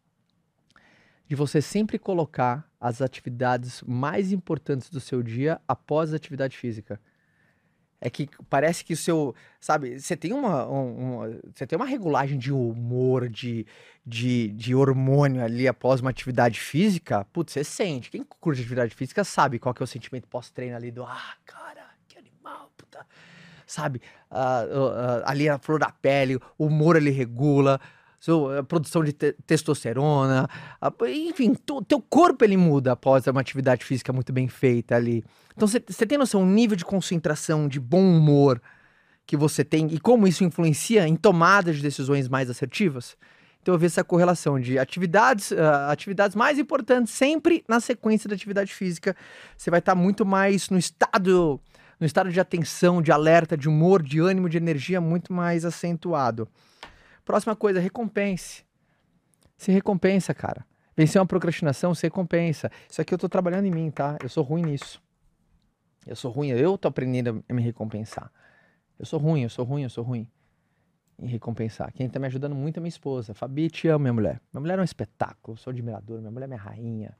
de 1.28 1.34
você 1.34 1.60
sempre 1.60 1.98
colocar 1.98 2.66
as 2.80 3.02
atividades 3.02 3.82
mais 3.82 4.32
importantes 4.32 4.88
do 4.88 5.00
seu 5.00 5.22
dia 5.22 5.60
após 5.68 6.12
a 6.12 6.16
atividade 6.16 6.56
física. 6.56 6.98
É 8.00 8.10
que 8.10 8.28
parece 8.50 8.84
que 8.84 8.92
o 8.92 8.96
seu. 8.96 9.34
Sabe, 9.60 9.98
você 9.98 10.16
tem 10.16 10.32
uma, 10.32 10.66
você 11.54 11.66
tem 11.66 11.76
uma 11.76 11.86
regulagem 11.86 12.38
de 12.38 12.52
humor, 12.52 13.28
de, 13.28 13.66
de, 14.04 14.48
de 14.48 14.74
hormônio 14.74 15.42
ali 15.42 15.66
após 15.66 16.00
uma 16.00 16.10
atividade 16.10 16.60
física. 16.60 17.24
Putz, 17.32 17.52
você 17.52 17.64
sente. 17.64 18.10
Quem 18.10 18.22
curte 18.22 18.60
atividade 18.60 18.94
física 18.94 19.24
sabe 19.24 19.58
qual 19.58 19.74
que 19.74 19.82
é 19.82 19.84
o 19.84 19.86
sentimento 19.86 20.28
pós-treino 20.28 20.76
ali 20.76 20.90
do. 20.90 21.04
Ah, 21.04 21.34
cara, 21.44 21.90
que 22.06 22.18
animal, 22.18 22.70
puta. 22.76 23.06
Sabe, 23.66 24.00
uh, 24.30 24.34
uh, 24.34 25.22
ali 25.24 25.48
a 25.48 25.58
flor 25.58 25.80
da 25.80 25.90
pele, 25.90 26.36
o 26.56 26.66
humor 26.66 26.96
ele 26.96 27.10
regula 27.10 27.80
a 28.58 28.62
produção 28.62 29.04
de 29.04 29.12
te 29.12 29.32
testosterona, 29.46 30.48
a, 30.80 30.92
enfim, 31.08 31.54
teu 31.86 32.00
corpo 32.00 32.44
ele 32.44 32.56
muda 32.56 32.92
após 32.92 33.26
uma 33.26 33.40
atividade 33.40 33.84
física 33.84 34.12
muito 34.12 34.32
bem 34.32 34.48
feita 34.48 34.96
ali. 34.96 35.24
Então 35.54 35.66
você 35.66 35.80
tem 35.80 36.18
noção 36.18 36.42
o 36.42 36.46
nível 36.46 36.76
de 36.76 36.84
concentração, 36.84 37.68
de 37.68 37.80
bom 37.80 38.02
humor 38.02 38.60
que 39.26 39.36
você 39.36 39.64
tem 39.64 39.88
e 39.92 39.98
como 39.98 40.26
isso 40.26 40.44
influencia 40.44 41.06
em 41.06 41.16
tomadas 41.16 41.76
de 41.76 41.82
decisões 41.82 42.28
mais 42.28 42.50
assertivas? 42.50 43.16
Então 43.66 43.74
eu 43.74 43.78
vejo 43.80 43.92
essa 43.92 44.04
correlação 44.04 44.60
de 44.60 44.78
atividades, 44.78 45.50
uh, 45.50 45.90
atividades 45.90 46.36
mais 46.36 46.56
importantes 46.56 47.12
sempre 47.12 47.64
na 47.66 47.80
sequência 47.80 48.28
da 48.28 48.36
atividade 48.36 48.72
física. 48.72 49.16
Você 49.56 49.70
vai 49.70 49.80
estar 49.80 49.96
tá 49.96 50.00
muito 50.00 50.24
mais 50.24 50.70
no 50.70 50.78
estado, 50.78 51.60
no 51.98 52.06
estado 52.06 52.30
de 52.30 52.38
atenção, 52.38 53.02
de 53.02 53.10
alerta, 53.10 53.56
de 53.56 53.68
humor, 53.68 54.04
de 54.04 54.20
ânimo, 54.20 54.48
de 54.48 54.56
energia 54.56 55.00
muito 55.00 55.32
mais 55.32 55.64
acentuado. 55.64 56.48
Próxima 57.26 57.56
coisa, 57.56 57.80
recompense. 57.80 58.64
Se 59.58 59.72
recompensa, 59.72 60.32
cara. 60.32 60.64
Vencer 60.96 61.20
uma 61.20 61.26
procrastinação, 61.26 61.92
se 61.92 62.04
recompensa. 62.04 62.70
Isso 62.88 63.02
aqui 63.02 63.12
eu 63.12 63.18
tô 63.18 63.28
trabalhando 63.28 63.66
em 63.66 63.70
mim, 63.70 63.90
tá? 63.90 64.16
Eu 64.22 64.28
sou 64.28 64.44
ruim 64.44 64.62
nisso. 64.62 65.02
Eu 66.06 66.14
sou 66.14 66.30
ruim, 66.30 66.50
eu 66.50 66.78
tô 66.78 66.86
aprendendo 66.86 67.44
a 67.48 67.52
me 67.52 67.60
recompensar. 67.60 68.32
Eu 68.96 69.04
sou 69.04 69.18
ruim, 69.18 69.42
eu 69.42 69.50
sou 69.50 69.64
ruim, 69.64 69.82
eu 69.82 69.90
sou 69.90 70.04
ruim 70.04 70.30
em 71.18 71.26
recompensar. 71.26 71.92
Quem 71.92 72.08
tá 72.08 72.20
me 72.20 72.28
ajudando 72.28 72.54
muito 72.54 72.76
é 72.76 72.80
minha 72.80 72.88
esposa. 72.88 73.34
Fabi, 73.34 73.68
te 73.70 73.88
amo, 73.88 74.04
minha 74.04 74.12
mulher. 74.12 74.40
Minha 74.52 74.60
mulher 74.60 74.78
é 74.78 74.80
um 74.80 74.84
espetáculo, 74.84 75.56
sou 75.56 75.72
admirador, 75.72 76.20
minha 76.20 76.30
mulher 76.30 76.44
é 76.44 76.48
minha 76.48 76.60
rainha. 76.60 77.18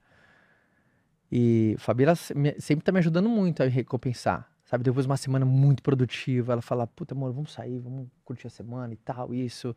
E 1.32 1.74
Fabi, 1.78 2.04
ela 2.04 2.14
sempre 2.14 2.84
tá 2.84 2.92
me 2.92 3.00
ajudando 3.00 3.28
muito 3.28 3.60
a 3.60 3.66
me 3.66 3.72
recompensar. 3.72 4.48
Sabe, 4.66 4.82
depois 4.82 5.06
de 5.06 5.10
uma 5.10 5.16
semana 5.16 5.46
muito 5.46 5.80
produtiva, 5.80 6.52
ela 6.52 6.60
fala, 6.60 6.88
puta 6.88 7.14
amor, 7.14 7.32
vamos 7.32 7.52
sair, 7.52 7.78
vamos 7.78 8.08
curtir 8.24 8.48
a 8.48 8.50
semana 8.50 8.92
e 8.92 8.96
tal, 8.96 9.32
isso. 9.32 9.74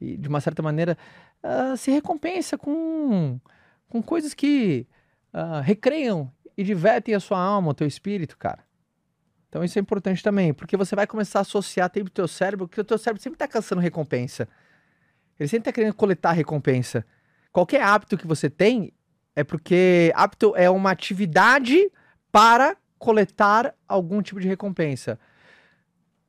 E 0.00 0.16
de 0.16 0.26
uma 0.26 0.40
certa 0.40 0.62
maneira, 0.62 0.96
uh, 1.44 1.76
se 1.76 1.90
recompensa 1.90 2.56
com, 2.56 3.38
com 3.90 4.02
coisas 4.02 4.32
que 4.32 4.86
uh, 5.34 5.60
recreiam 5.60 6.32
e 6.56 6.64
divertem 6.64 7.14
a 7.14 7.20
sua 7.20 7.38
alma, 7.38 7.72
o 7.72 7.74
teu 7.74 7.86
espírito, 7.86 8.38
cara. 8.38 8.64
Então 9.50 9.62
isso 9.62 9.78
é 9.78 9.82
importante 9.82 10.22
também, 10.22 10.54
porque 10.54 10.78
você 10.78 10.96
vai 10.96 11.06
começar 11.06 11.40
a 11.40 11.42
associar 11.42 11.90
tempo 11.90 12.08
o 12.08 12.10
teu 12.10 12.26
cérebro, 12.26 12.66
porque 12.66 12.80
o 12.80 12.84
teu 12.84 12.96
cérebro 12.96 13.22
sempre 13.22 13.34
está 13.34 13.46
caçando 13.46 13.82
recompensa. 13.82 14.48
Ele 15.38 15.46
sempre 15.46 15.68
está 15.68 15.72
querendo 15.72 15.94
coletar 15.94 16.32
recompensa. 16.32 17.04
Qualquer 17.52 17.82
hábito 17.82 18.16
que 18.16 18.26
você 18.26 18.48
tem 18.48 18.94
é 19.36 19.44
porque 19.44 20.10
hábito 20.14 20.56
é 20.56 20.70
uma 20.70 20.90
atividade 20.90 21.92
para 22.30 22.78
coletar 23.02 23.74
algum 23.88 24.22
tipo 24.22 24.38
de 24.38 24.46
recompensa. 24.46 25.18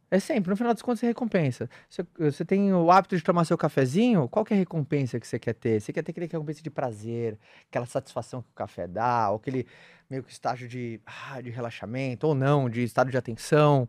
É 0.10 0.20
sempre, 0.20 0.50
no 0.50 0.58
final 0.58 0.74
das 0.74 0.82
contas, 0.82 1.04
é 1.04 1.08
recompensa. 1.08 1.70
Você, 1.88 2.04
você, 2.18 2.44
tem 2.44 2.74
o 2.74 2.90
hábito 2.90 3.16
de 3.16 3.24
tomar 3.24 3.46
seu 3.46 3.56
cafezinho, 3.56 4.28
qual 4.28 4.44
é 4.50 4.56
a 4.56 4.58
recompensa 4.58 5.20
que 5.20 5.28
você 5.28 5.38
quer 5.38 5.54
ter? 5.54 5.80
Você 5.80 5.94
quer 5.94 6.02
ter 6.02 6.12
aquele 6.12 6.26
recompensa 6.26 6.64
de 6.64 6.72
prazer, 6.72 7.38
aquela 7.70 7.86
satisfação 7.86 8.42
que 8.42 8.50
o 8.50 8.54
café 8.56 8.88
dá, 8.88 9.30
ou 9.30 9.36
aquele 9.36 9.68
meio 10.10 10.24
que 10.24 10.32
estágio 10.32 10.68
de, 10.68 11.00
ah, 11.06 11.40
de 11.42 11.52
relaxamento, 11.52 12.26
ou 12.26 12.34
não, 12.34 12.68
de 12.68 12.84
estado 12.84 13.12
de 13.12 13.18
atenção. 13.18 13.88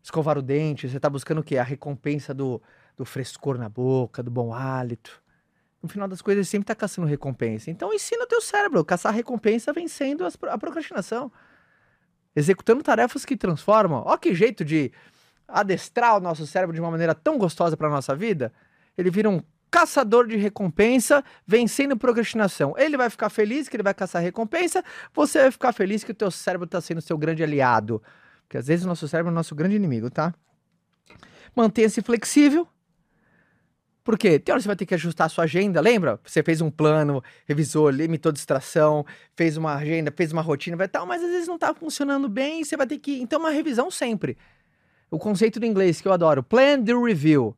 Escovar 0.00 0.38
o 0.38 0.42
dente, 0.42 0.88
você 0.88 0.98
está 0.98 1.10
buscando 1.10 1.38
o 1.38 1.44
quê? 1.44 1.58
A 1.58 1.64
recompensa 1.64 2.32
do, 2.32 2.62
do 2.96 3.04
frescor 3.04 3.58
na 3.58 3.68
boca, 3.68 4.22
do 4.22 4.30
bom 4.30 4.54
hálito. 4.54 5.20
No 5.82 5.88
final 5.88 6.06
das 6.06 6.22
coisas, 6.22 6.48
sempre 6.48 6.62
está 6.62 6.76
caçando 6.76 7.08
recompensa. 7.08 7.72
Então, 7.72 7.92
ensina 7.92 8.22
o 8.22 8.26
teu 8.26 8.40
cérebro 8.40 8.84
caçar 8.84 9.12
recompensa 9.12 9.72
vencendo 9.72 10.24
as, 10.24 10.38
a 10.48 10.58
procrastinação 10.58 11.32
executando 12.38 12.82
tarefas 12.82 13.24
que 13.24 13.36
transformam. 13.36 14.02
Ó, 14.06 14.16
que 14.16 14.34
jeito 14.34 14.64
de 14.64 14.92
adestrar 15.46 16.16
o 16.16 16.20
nosso 16.20 16.46
cérebro 16.46 16.74
de 16.74 16.80
uma 16.80 16.90
maneira 16.90 17.14
tão 17.14 17.38
gostosa 17.38 17.76
para 17.76 17.88
nossa 17.88 18.14
vida. 18.14 18.52
Ele 18.96 19.10
vira 19.10 19.28
um 19.28 19.40
caçador 19.70 20.26
de 20.26 20.36
recompensa, 20.36 21.24
vencendo 21.46 21.96
procrastinação. 21.96 22.74
Ele 22.76 22.96
vai 22.96 23.10
ficar 23.10 23.28
feliz 23.28 23.68
que 23.68 23.76
ele 23.76 23.82
vai 23.82 23.94
caçar 23.94 24.22
recompensa, 24.22 24.84
você 25.12 25.42
vai 25.42 25.50
ficar 25.50 25.72
feliz 25.72 26.04
que 26.04 26.12
o 26.12 26.14
teu 26.14 26.30
cérebro 26.30 26.64
está 26.64 26.80
sendo 26.80 27.00
seu 27.00 27.16
grande 27.16 27.42
aliado. 27.42 28.02
Porque 28.42 28.58
às 28.58 28.66
vezes 28.66 28.84
o 28.84 28.88
nosso 28.88 29.06
cérebro 29.06 29.30
é 29.30 29.32
o 29.32 29.34
nosso 29.34 29.54
grande 29.54 29.76
inimigo, 29.76 30.10
tá? 30.10 30.34
Mantenha-se 31.54 32.02
flexível, 32.02 32.66
porque 34.08 34.38
tem 34.38 34.54
hora 34.54 34.62
você 34.62 34.66
vai 34.66 34.74
ter 34.74 34.86
que 34.86 34.94
ajustar 34.94 35.26
a 35.26 35.28
sua 35.28 35.44
agenda, 35.44 35.82
lembra? 35.82 36.18
Você 36.24 36.42
fez 36.42 36.62
um 36.62 36.70
plano, 36.70 37.22
revisou, 37.46 37.90
limitou 37.90 38.32
distração, 38.32 39.04
fez 39.36 39.58
uma 39.58 39.74
agenda, 39.74 40.10
fez 40.10 40.32
uma 40.32 40.40
rotina, 40.40 40.78
vai 40.78 40.88
tal, 40.88 41.04
mas 41.04 41.22
às 41.22 41.28
vezes 41.28 41.46
não 41.46 41.58
tá 41.58 41.74
funcionando 41.74 42.26
bem 42.26 42.62
e 42.62 42.64
você 42.64 42.74
vai 42.74 42.86
ter 42.86 42.96
que. 42.96 43.20
Então, 43.20 43.38
uma 43.38 43.50
revisão 43.50 43.90
sempre. 43.90 44.38
O 45.10 45.18
conceito 45.18 45.60
do 45.60 45.66
inglês 45.66 46.00
que 46.00 46.08
eu 46.08 46.12
adoro: 46.14 46.42
plan, 46.42 46.78
do, 46.78 47.04
review. 47.04 47.54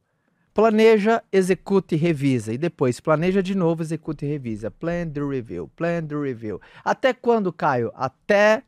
Planeja, 0.52 1.22
execute 1.30 1.94
e 1.94 1.98
revisa. 1.98 2.52
E 2.52 2.58
depois 2.58 2.98
planeja 2.98 3.40
de 3.40 3.54
novo, 3.54 3.84
execute 3.84 4.26
e 4.26 4.28
revisa. 4.28 4.72
Plan, 4.72 5.06
do, 5.06 5.28
review. 5.28 5.70
Plan, 5.76 6.02
do, 6.02 6.20
review. 6.20 6.60
Até 6.84 7.12
quando, 7.12 7.52
Caio? 7.52 7.92
Até 7.94 8.64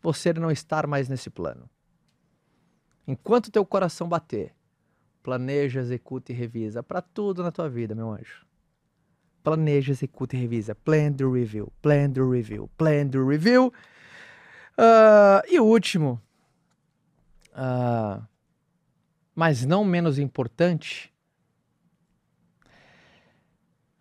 você 0.00 0.32
não 0.32 0.52
estar 0.52 0.86
mais 0.86 1.08
nesse 1.08 1.28
plano. 1.30 1.68
Enquanto 3.08 3.50
teu 3.50 3.66
coração 3.66 4.08
bater 4.08 4.54
Planeja, 5.24 5.80
executa 5.80 6.32
e 6.32 6.34
revisa. 6.34 6.82
Para 6.82 7.00
tudo 7.00 7.42
na 7.42 7.50
tua 7.50 7.66
vida, 7.66 7.94
meu 7.94 8.12
anjo. 8.12 8.44
Planeja, 9.42 9.90
executa 9.90 10.36
e 10.36 10.38
revisa. 10.38 10.74
Plan 10.74 11.10
do 11.12 11.32
review. 11.32 11.72
Plan 11.80 12.10
do 12.10 12.30
review. 12.30 12.70
Plan 12.76 13.06
do 13.06 13.26
review. 13.26 13.72
Uh, 14.78 15.40
e 15.48 15.58
o 15.58 15.64
último, 15.64 16.20
uh, 17.52 18.22
mas 19.34 19.64
não 19.64 19.82
menos 19.82 20.18
importante, 20.18 21.10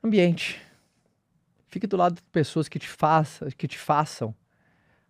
ambiente. 0.03 0.61
Fique 1.69 1.87
do 1.87 1.95
lado 1.95 2.15
de 2.15 2.23
pessoas 2.23 2.67
que 2.67 2.77
te, 2.77 2.87
faça, 2.89 3.49
que 3.51 3.65
te 3.65 3.77
façam 3.77 4.35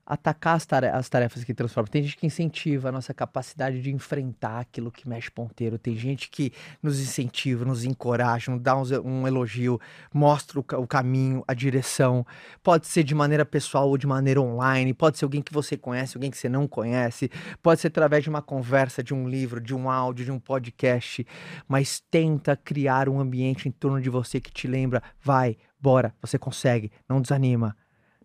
atacar 0.06 0.56
as, 0.56 0.66
tarefas, 0.66 1.00
as 1.00 1.10
tarefas 1.10 1.44
que 1.44 1.54
transformam. 1.54 1.90
Tem 1.90 2.04
gente 2.04 2.18
que 2.18 2.26
incentiva 2.26 2.90
a 2.90 2.92
nossa 2.92 3.14
capacidade 3.14 3.82
de 3.82 3.92
enfrentar 3.92 4.60
aquilo 4.60 4.92
que 4.92 5.08
mexe 5.08 5.32
ponteiro. 5.32 5.78
Tem 5.78 5.96
gente 5.96 6.30
que 6.30 6.52
nos 6.82 7.00
incentiva, 7.00 7.64
nos 7.64 7.86
encoraja, 7.86 8.52
nos 8.52 8.62
dá 8.62 8.76
um, 8.76 8.84
um 9.04 9.28
elogio, 9.28 9.80
mostra 10.14 10.60
o, 10.60 10.66
o, 10.78 10.88
caminho, 10.88 11.44
a 11.48 11.54
direção. 11.54 12.26
Pode 12.62 12.88
ser 12.88 13.04
de 13.04 13.16
maneira 13.16 13.46
pessoal 13.46 13.88
ou 13.88 13.98
de 13.98 14.06
maneira 14.06 14.42
online. 14.42 14.94
Pode 14.94 15.18
ser 15.18 15.26
alguém 15.26 15.42
que 15.42 15.54
você 15.54 15.78
conhece, 15.78 16.18
alguém 16.18 16.30
que 16.30 16.38
você 16.38 16.50
não 16.50 16.68
conhece. 16.68 17.32
Pode 17.62 17.80
ser 17.80 17.88
através 17.88 18.24
de 18.24 18.30
uma 18.30 18.42
conversa, 18.42 19.02
de 19.02 19.14
um 19.14 19.28
livro, 19.28 19.62
de 19.62 19.74
um 19.74 19.90
áudio, 19.90 20.26
de 20.26 20.32
um 20.32 20.40
podcast. 20.40 21.26
Mas 21.68 22.02
tenta 22.12 22.58
criar 22.58 23.08
um 23.08 23.20
ambiente 23.20 23.70
em 23.70 23.72
torno 23.72 24.02
de 24.02 24.10
você 24.10 24.42
que 24.42 24.52
te 24.52 24.68
lembra. 24.68 25.02
Vai, 25.22 25.58
bora, 25.80 26.14
você 26.22 26.38
consegue, 26.38 26.92
não 27.08 27.22
desanima 27.22 27.76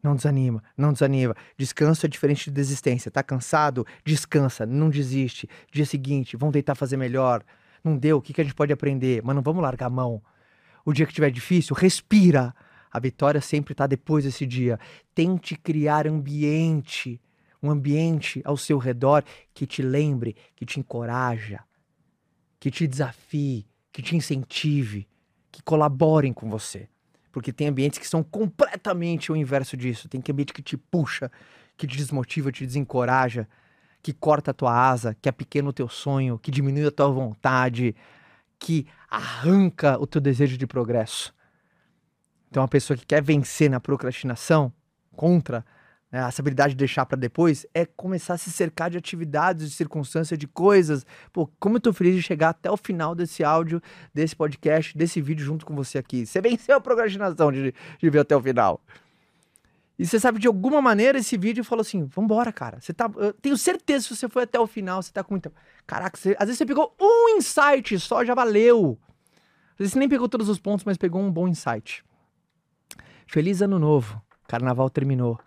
não 0.02 0.14
desanima, 0.14 0.62
não 0.76 0.92
desanima. 0.92 1.34
Descanso 1.56 2.06
é 2.06 2.08
diferente 2.08 2.44
de 2.46 2.50
desistência. 2.50 3.10
Tá 3.10 3.22
cansado? 3.22 3.86
Descansa, 4.04 4.64
não 4.64 4.88
desiste. 4.90 5.48
Dia 5.72 5.86
seguinte, 5.86 6.36
vamos 6.36 6.52
tentar 6.52 6.74
fazer 6.74 6.96
melhor. 6.96 7.42
Não 7.82 7.96
deu, 7.96 8.18
o 8.18 8.22
que, 8.22 8.32
que 8.32 8.40
a 8.40 8.44
gente 8.44 8.54
pode 8.54 8.72
aprender? 8.72 9.22
Mas 9.22 9.34
não 9.34 9.42
vamos 9.42 9.62
largar 9.62 9.86
a 9.86 9.90
mão. 9.90 10.22
O 10.84 10.92
dia 10.92 11.06
que 11.06 11.12
estiver 11.12 11.30
difícil, 11.30 11.74
respira. 11.74 12.54
A 12.90 12.98
vitória 12.98 13.40
sempre 13.40 13.72
está 13.72 13.86
depois 13.86 14.24
desse 14.24 14.46
dia. 14.46 14.78
Tente 15.14 15.56
criar 15.56 16.06
ambiente, 16.06 17.20
um 17.62 17.70
ambiente 17.70 18.40
ao 18.44 18.56
seu 18.56 18.78
redor 18.78 19.22
que 19.52 19.66
te 19.66 19.82
lembre, 19.82 20.34
que 20.56 20.64
te 20.64 20.80
encoraja, 20.80 21.60
que 22.58 22.70
te 22.70 22.86
desafie, 22.86 23.66
que 23.92 24.00
te 24.00 24.16
incentive, 24.16 25.06
que 25.50 25.62
colaborem 25.62 26.32
com 26.32 26.48
você. 26.48 26.88
Porque 27.38 27.52
tem 27.52 27.68
ambientes 27.68 28.00
que 28.00 28.08
são 28.08 28.20
completamente 28.20 29.30
o 29.30 29.36
inverso 29.36 29.76
disso. 29.76 30.08
Tem 30.08 30.20
ambiente 30.28 30.52
que 30.52 30.60
te 30.60 30.76
puxa, 30.76 31.30
que 31.76 31.86
te 31.86 31.96
desmotiva, 31.96 32.50
te 32.50 32.66
desencoraja, 32.66 33.48
que 34.02 34.12
corta 34.12 34.50
a 34.50 34.54
tua 34.54 34.72
asa, 34.72 35.16
que 35.22 35.28
apequena 35.28 35.68
o 35.68 35.72
teu 35.72 35.88
sonho, 35.88 36.36
que 36.36 36.50
diminui 36.50 36.84
a 36.84 36.90
tua 36.90 37.06
vontade, 37.06 37.94
que 38.58 38.88
arranca 39.08 39.96
o 40.00 40.04
teu 40.04 40.20
desejo 40.20 40.58
de 40.58 40.66
progresso. 40.66 41.32
Então, 42.50 42.60
uma 42.60 42.68
pessoa 42.68 42.96
que 42.96 43.06
quer 43.06 43.22
vencer 43.22 43.70
na 43.70 43.78
procrastinação, 43.78 44.72
contra 45.14 45.64
né, 46.10 46.20
essa 46.26 46.40
habilidade 46.40 46.74
de 46.74 46.78
deixar 46.78 47.04
para 47.06 47.18
depois, 47.18 47.66
é 47.74 47.84
começar 47.84 48.34
a 48.34 48.38
se 48.38 48.50
cercar 48.50 48.90
de 48.90 48.96
atividades, 48.98 49.70
de 49.70 49.76
circunstâncias, 49.76 50.38
de 50.38 50.46
coisas. 50.46 51.06
Pô, 51.32 51.46
como 51.58 51.76
eu 51.76 51.80
tô 51.80 51.92
feliz 51.92 52.14
de 52.14 52.22
chegar 52.22 52.50
até 52.50 52.70
o 52.70 52.76
final 52.76 53.14
desse 53.14 53.44
áudio, 53.44 53.80
desse 54.12 54.34
podcast, 54.34 54.96
desse 54.96 55.20
vídeo 55.20 55.44
junto 55.44 55.66
com 55.66 55.74
você 55.74 55.98
aqui. 55.98 56.24
Você 56.24 56.40
venceu 56.40 56.76
a 56.76 56.80
procrastinação 56.80 57.52
de, 57.52 57.74
de 57.98 58.10
ver 58.10 58.20
até 58.20 58.34
o 58.36 58.42
final. 58.42 58.80
E 59.98 60.06
você 60.06 60.20
sabe, 60.20 60.38
de 60.38 60.46
alguma 60.46 60.80
maneira, 60.80 61.18
esse 61.18 61.36
vídeo 61.36 61.64
falou 61.64 61.80
assim: 61.80 62.04
vambora, 62.04 62.52
cara. 62.52 62.80
Você 62.80 62.94
tá. 62.94 63.10
Eu 63.16 63.32
tenho 63.32 63.56
certeza 63.56 64.06
que 64.06 64.14
se 64.14 64.20
você 64.20 64.28
foi 64.28 64.44
até 64.44 64.58
o 64.58 64.66
final, 64.66 65.02
você 65.02 65.12
tá 65.12 65.24
com 65.24 65.34
muita. 65.34 65.52
Caraca, 65.86 66.16
você... 66.16 66.36
às 66.38 66.46
vezes 66.46 66.58
você 66.58 66.66
pegou 66.66 66.94
um 67.00 67.36
insight 67.36 67.98
só, 67.98 68.24
já 68.24 68.34
valeu. 68.34 68.96
Às 69.72 69.78
vezes 69.78 69.92
você 69.92 69.98
nem 69.98 70.08
pegou 70.08 70.28
todos 70.28 70.48
os 70.48 70.58
pontos, 70.58 70.84
mas 70.84 70.96
pegou 70.96 71.20
um 71.20 71.30
bom 71.30 71.48
insight. 71.48 72.04
Feliz 73.26 73.60
ano 73.60 73.78
novo. 73.78 74.22
Carnaval 74.46 74.88
terminou. 74.88 75.38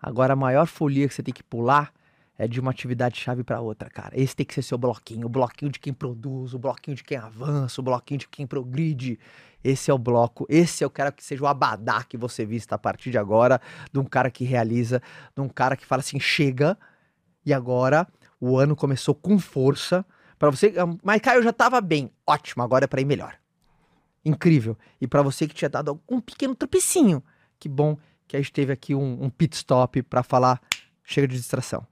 Agora 0.00 0.32
a 0.32 0.36
maior 0.36 0.66
folia 0.66 1.06
que 1.06 1.14
você 1.14 1.22
tem 1.22 1.34
que 1.34 1.42
pular 1.42 1.92
é 2.38 2.48
de 2.48 2.58
uma 2.58 2.70
atividade 2.70 3.20
chave 3.20 3.44
para 3.44 3.60
outra, 3.60 3.90
cara. 3.90 4.18
Esse 4.18 4.34
tem 4.34 4.46
que 4.46 4.54
ser 4.54 4.62
seu 4.62 4.78
bloquinho, 4.78 5.26
o 5.26 5.28
bloquinho 5.28 5.70
de 5.70 5.78
quem 5.78 5.92
produz, 5.92 6.54
o 6.54 6.58
bloquinho 6.58 6.96
de 6.96 7.04
quem 7.04 7.18
avança, 7.18 7.80
o 7.80 7.84
bloquinho 7.84 8.18
de 8.18 8.28
quem 8.28 8.46
progride. 8.46 9.18
Esse 9.62 9.90
é 9.90 9.94
o 9.94 9.98
bloco, 9.98 10.46
esse 10.48 10.82
eu 10.82 10.88
quero 10.88 11.12
que 11.12 11.22
seja 11.22 11.44
o 11.44 11.46
abadá 11.46 12.02
que 12.02 12.16
você 12.16 12.46
vista 12.46 12.76
a 12.76 12.78
partir 12.78 13.10
de 13.10 13.18
agora, 13.18 13.60
de 13.92 13.98
um 13.98 14.04
cara 14.04 14.30
que 14.30 14.42
realiza, 14.42 15.02
de 15.36 15.42
um 15.42 15.50
cara 15.50 15.76
que 15.76 15.84
fala 15.84 16.00
assim, 16.00 16.18
chega, 16.18 16.78
e 17.44 17.52
agora 17.52 18.08
o 18.40 18.56
ano 18.56 18.74
começou 18.74 19.14
com 19.14 19.38
força 19.38 20.02
para 20.38 20.50
você, 20.50 20.72
ah, 20.78 20.86
mas 21.04 21.20
Caio, 21.20 21.40
eu 21.40 21.42
já 21.42 21.52
tava 21.52 21.78
bem. 21.82 22.10
Ótimo, 22.26 22.62
agora 22.62 22.86
é 22.86 22.88
para 22.88 23.02
ir 23.02 23.04
melhor. 23.04 23.34
Incrível. 24.24 24.78
E 24.98 25.06
para 25.06 25.20
você 25.20 25.46
que 25.46 25.54
tinha 25.54 25.68
dado 25.68 26.00
um 26.08 26.18
pequeno 26.18 26.54
tropecinho, 26.54 27.22
que 27.58 27.68
bom 27.68 27.98
que 28.30 28.36
a 28.36 28.40
gente 28.40 28.52
teve 28.52 28.72
aqui 28.72 28.94
um, 28.94 29.24
um 29.24 29.28
pit 29.28 29.56
stop 29.56 30.00
para 30.02 30.22
falar 30.22 30.60
chega 31.02 31.26
de 31.26 31.34
distração. 31.34 31.84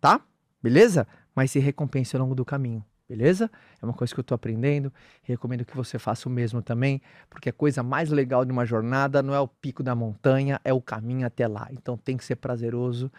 Tá? 0.00 0.20
Beleza? 0.62 1.08
Mas 1.34 1.50
se 1.50 1.58
recompense 1.58 2.14
ao 2.14 2.22
longo 2.22 2.36
do 2.36 2.44
caminho. 2.44 2.84
Beleza? 3.08 3.50
É 3.82 3.84
uma 3.84 3.92
coisa 3.92 4.14
que 4.14 4.20
eu 4.20 4.22
estou 4.22 4.36
aprendendo. 4.36 4.92
Recomendo 5.24 5.64
que 5.64 5.76
você 5.76 5.98
faça 5.98 6.28
o 6.28 6.32
mesmo 6.32 6.62
também, 6.62 7.02
porque 7.28 7.48
a 7.48 7.52
coisa 7.52 7.82
mais 7.82 8.10
legal 8.10 8.44
de 8.44 8.52
uma 8.52 8.64
jornada 8.64 9.24
não 9.24 9.34
é 9.34 9.40
o 9.40 9.48
pico 9.48 9.82
da 9.82 9.92
montanha, 9.92 10.60
é 10.62 10.72
o 10.72 10.80
caminho 10.80 11.26
até 11.26 11.48
lá. 11.48 11.66
Então 11.72 11.96
tem 11.96 12.16
que 12.16 12.24
ser 12.24 12.36
prazeroso 12.36 13.10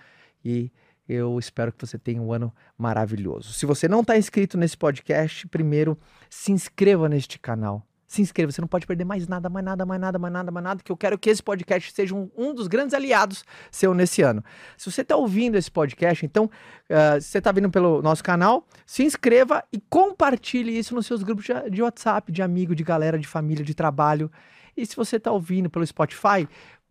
e 0.44 0.72
eu 1.10 1.38
espero 1.38 1.74
que 1.74 1.86
você 1.86 2.00
tenha 2.00 2.22
um 2.22 2.32
ano 2.32 2.56
maravilhoso. 2.78 3.52
Se 3.52 3.65
você 3.65 3.89
não 3.89 4.00
está 4.00 4.17
inscrito 4.17 4.58
nesse 4.58 4.78
podcast, 4.78 5.46
primeiro 5.50 6.00
se 6.30 6.54
inscreva 6.54 7.10
neste 7.10 7.38
canal 7.38 7.86
se 8.12 8.21
inscreva. 8.21 8.52
Você 8.52 8.60
não 8.60 8.67
pode 8.67 8.86
perder 8.86 9.06
mais 9.06 9.28
nada, 9.28 9.50
mais 9.50 9.63
nada, 9.63 9.86
mais 9.86 10.02
nada, 10.02 10.19
mais 10.19 10.34
nada, 10.34 10.52
mais 10.52 10.63
nada, 10.63 10.84
que 10.84 10.91
eu 10.91 10.97
quero 10.97 11.17
que 11.17 11.30
esse 11.30 11.41
podcast 11.41 11.93
seja 11.93 12.13
um, 12.13 12.30
um 12.36 12.54
dos 12.54 12.67
grandes 12.67 12.93
aliados 12.93 13.45
seu 13.71 13.93
nesse 13.93 14.21
ano. 14.21 14.43
Se 14.78 14.91
você 14.91 15.02
está 15.02 15.15
ouvindo 15.15 15.56
esse 15.56 15.71
podcast, 15.71 16.26
então, 16.26 16.45
uh, 16.45 17.21
se 17.21 17.30
você 17.30 17.38
está 17.38 17.52
vindo 17.54 17.69
pelo 17.71 18.02
nosso 18.02 18.21
canal, 18.21 18.67
se 18.86 19.04
inscreva 19.04 19.63
e 19.71 19.80
compartilhe 19.89 20.78
isso 20.78 20.93
nos 20.93 21.06
seus 21.06 21.24
grupos 21.24 21.45
de, 21.45 21.69
de 21.69 21.82
WhatsApp, 21.82 22.32
de 22.32 22.41
amigo, 22.41 22.76
de 22.76 22.84
galera, 22.84 23.17
de 23.17 23.28
família, 23.28 23.63
de 23.63 23.74
trabalho. 23.74 24.30
E 24.76 24.86
se 24.86 24.95
você 24.95 25.15
está 25.15 25.32
ouvindo 25.32 25.69
pelo 25.69 25.88
Spotify, 25.88 26.47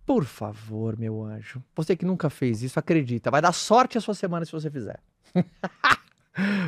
por 0.07 0.25
favor, 0.25 0.99
meu 0.99 1.23
anjo, 1.23 1.63
você 1.77 1.95
que 1.95 2.07
nunca 2.07 2.31
fez 2.31 2.63
isso, 2.63 2.79
acredita, 2.79 3.31
vai 3.31 3.43
dar 3.43 3.53
sorte 3.53 3.99
a 3.99 4.01
sua 4.01 4.15
semana 4.15 4.47
se 4.47 4.53
você 4.53 4.71
fizer. 4.71 4.99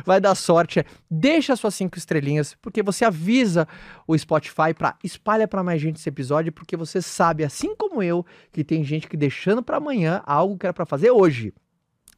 vai 0.05 0.19
dar 0.19 0.35
sorte. 0.35 0.85
Deixa 1.09 1.55
suas 1.55 1.75
cinco 1.75 1.97
estrelinhas, 1.97 2.55
porque 2.61 2.83
você 2.83 3.05
avisa 3.05 3.67
o 4.07 4.17
Spotify 4.17 4.73
para 4.77 4.95
espalha 5.03 5.47
para 5.47 5.63
mais 5.63 5.81
gente 5.81 5.97
esse 5.97 6.09
episódio, 6.09 6.51
porque 6.51 6.75
você 6.75 7.01
sabe, 7.01 7.43
assim 7.43 7.75
como 7.75 8.01
eu, 8.01 8.25
que 8.51 8.63
tem 8.63 8.83
gente 8.83 9.07
que 9.07 9.17
deixando 9.17 9.63
para 9.63 9.77
amanhã 9.77 10.21
algo 10.25 10.57
que 10.57 10.65
era 10.65 10.73
para 10.73 10.85
fazer 10.85 11.11
hoje. 11.11 11.53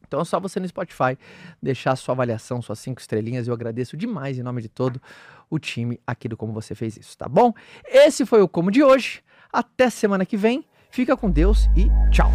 Então 0.08 0.22
é 0.22 0.26
só 0.26 0.40
você 0.40 0.60
no 0.60 0.68
Spotify 0.68 1.18
deixar 1.62 1.96
sua 1.96 2.14
avaliação, 2.14 2.62
suas 2.62 2.80
cinco 2.80 3.02
estrelinhas. 3.02 3.48
Eu 3.48 3.54
agradeço 3.54 3.98
demais 3.98 4.38
em 4.38 4.44
nome 4.44 4.62
de 4.62 4.70
todo 4.70 5.02
o 5.50 5.60
time 5.60 6.00
aqui 6.06 6.28
do 6.28 6.38
Como 6.38 6.54
Você 6.54 6.76
Fez 6.76 6.96
Isso, 6.96 7.18
tá 7.18 7.28
bom? 7.28 7.54
Esse 7.86 8.26
foi 8.26 8.42
o 8.42 8.48
Como 8.48 8.72
de 8.72 8.84
hoje. 8.84 9.24
Até 9.52 9.90
semana 9.90 10.26
que 10.26 10.38
vem. 10.38 10.66
Fica 10.92 11.18
com 11.18 11.30
Deus 11.30 11.68
e 11.76 11.90
tchau. 12.12 12.32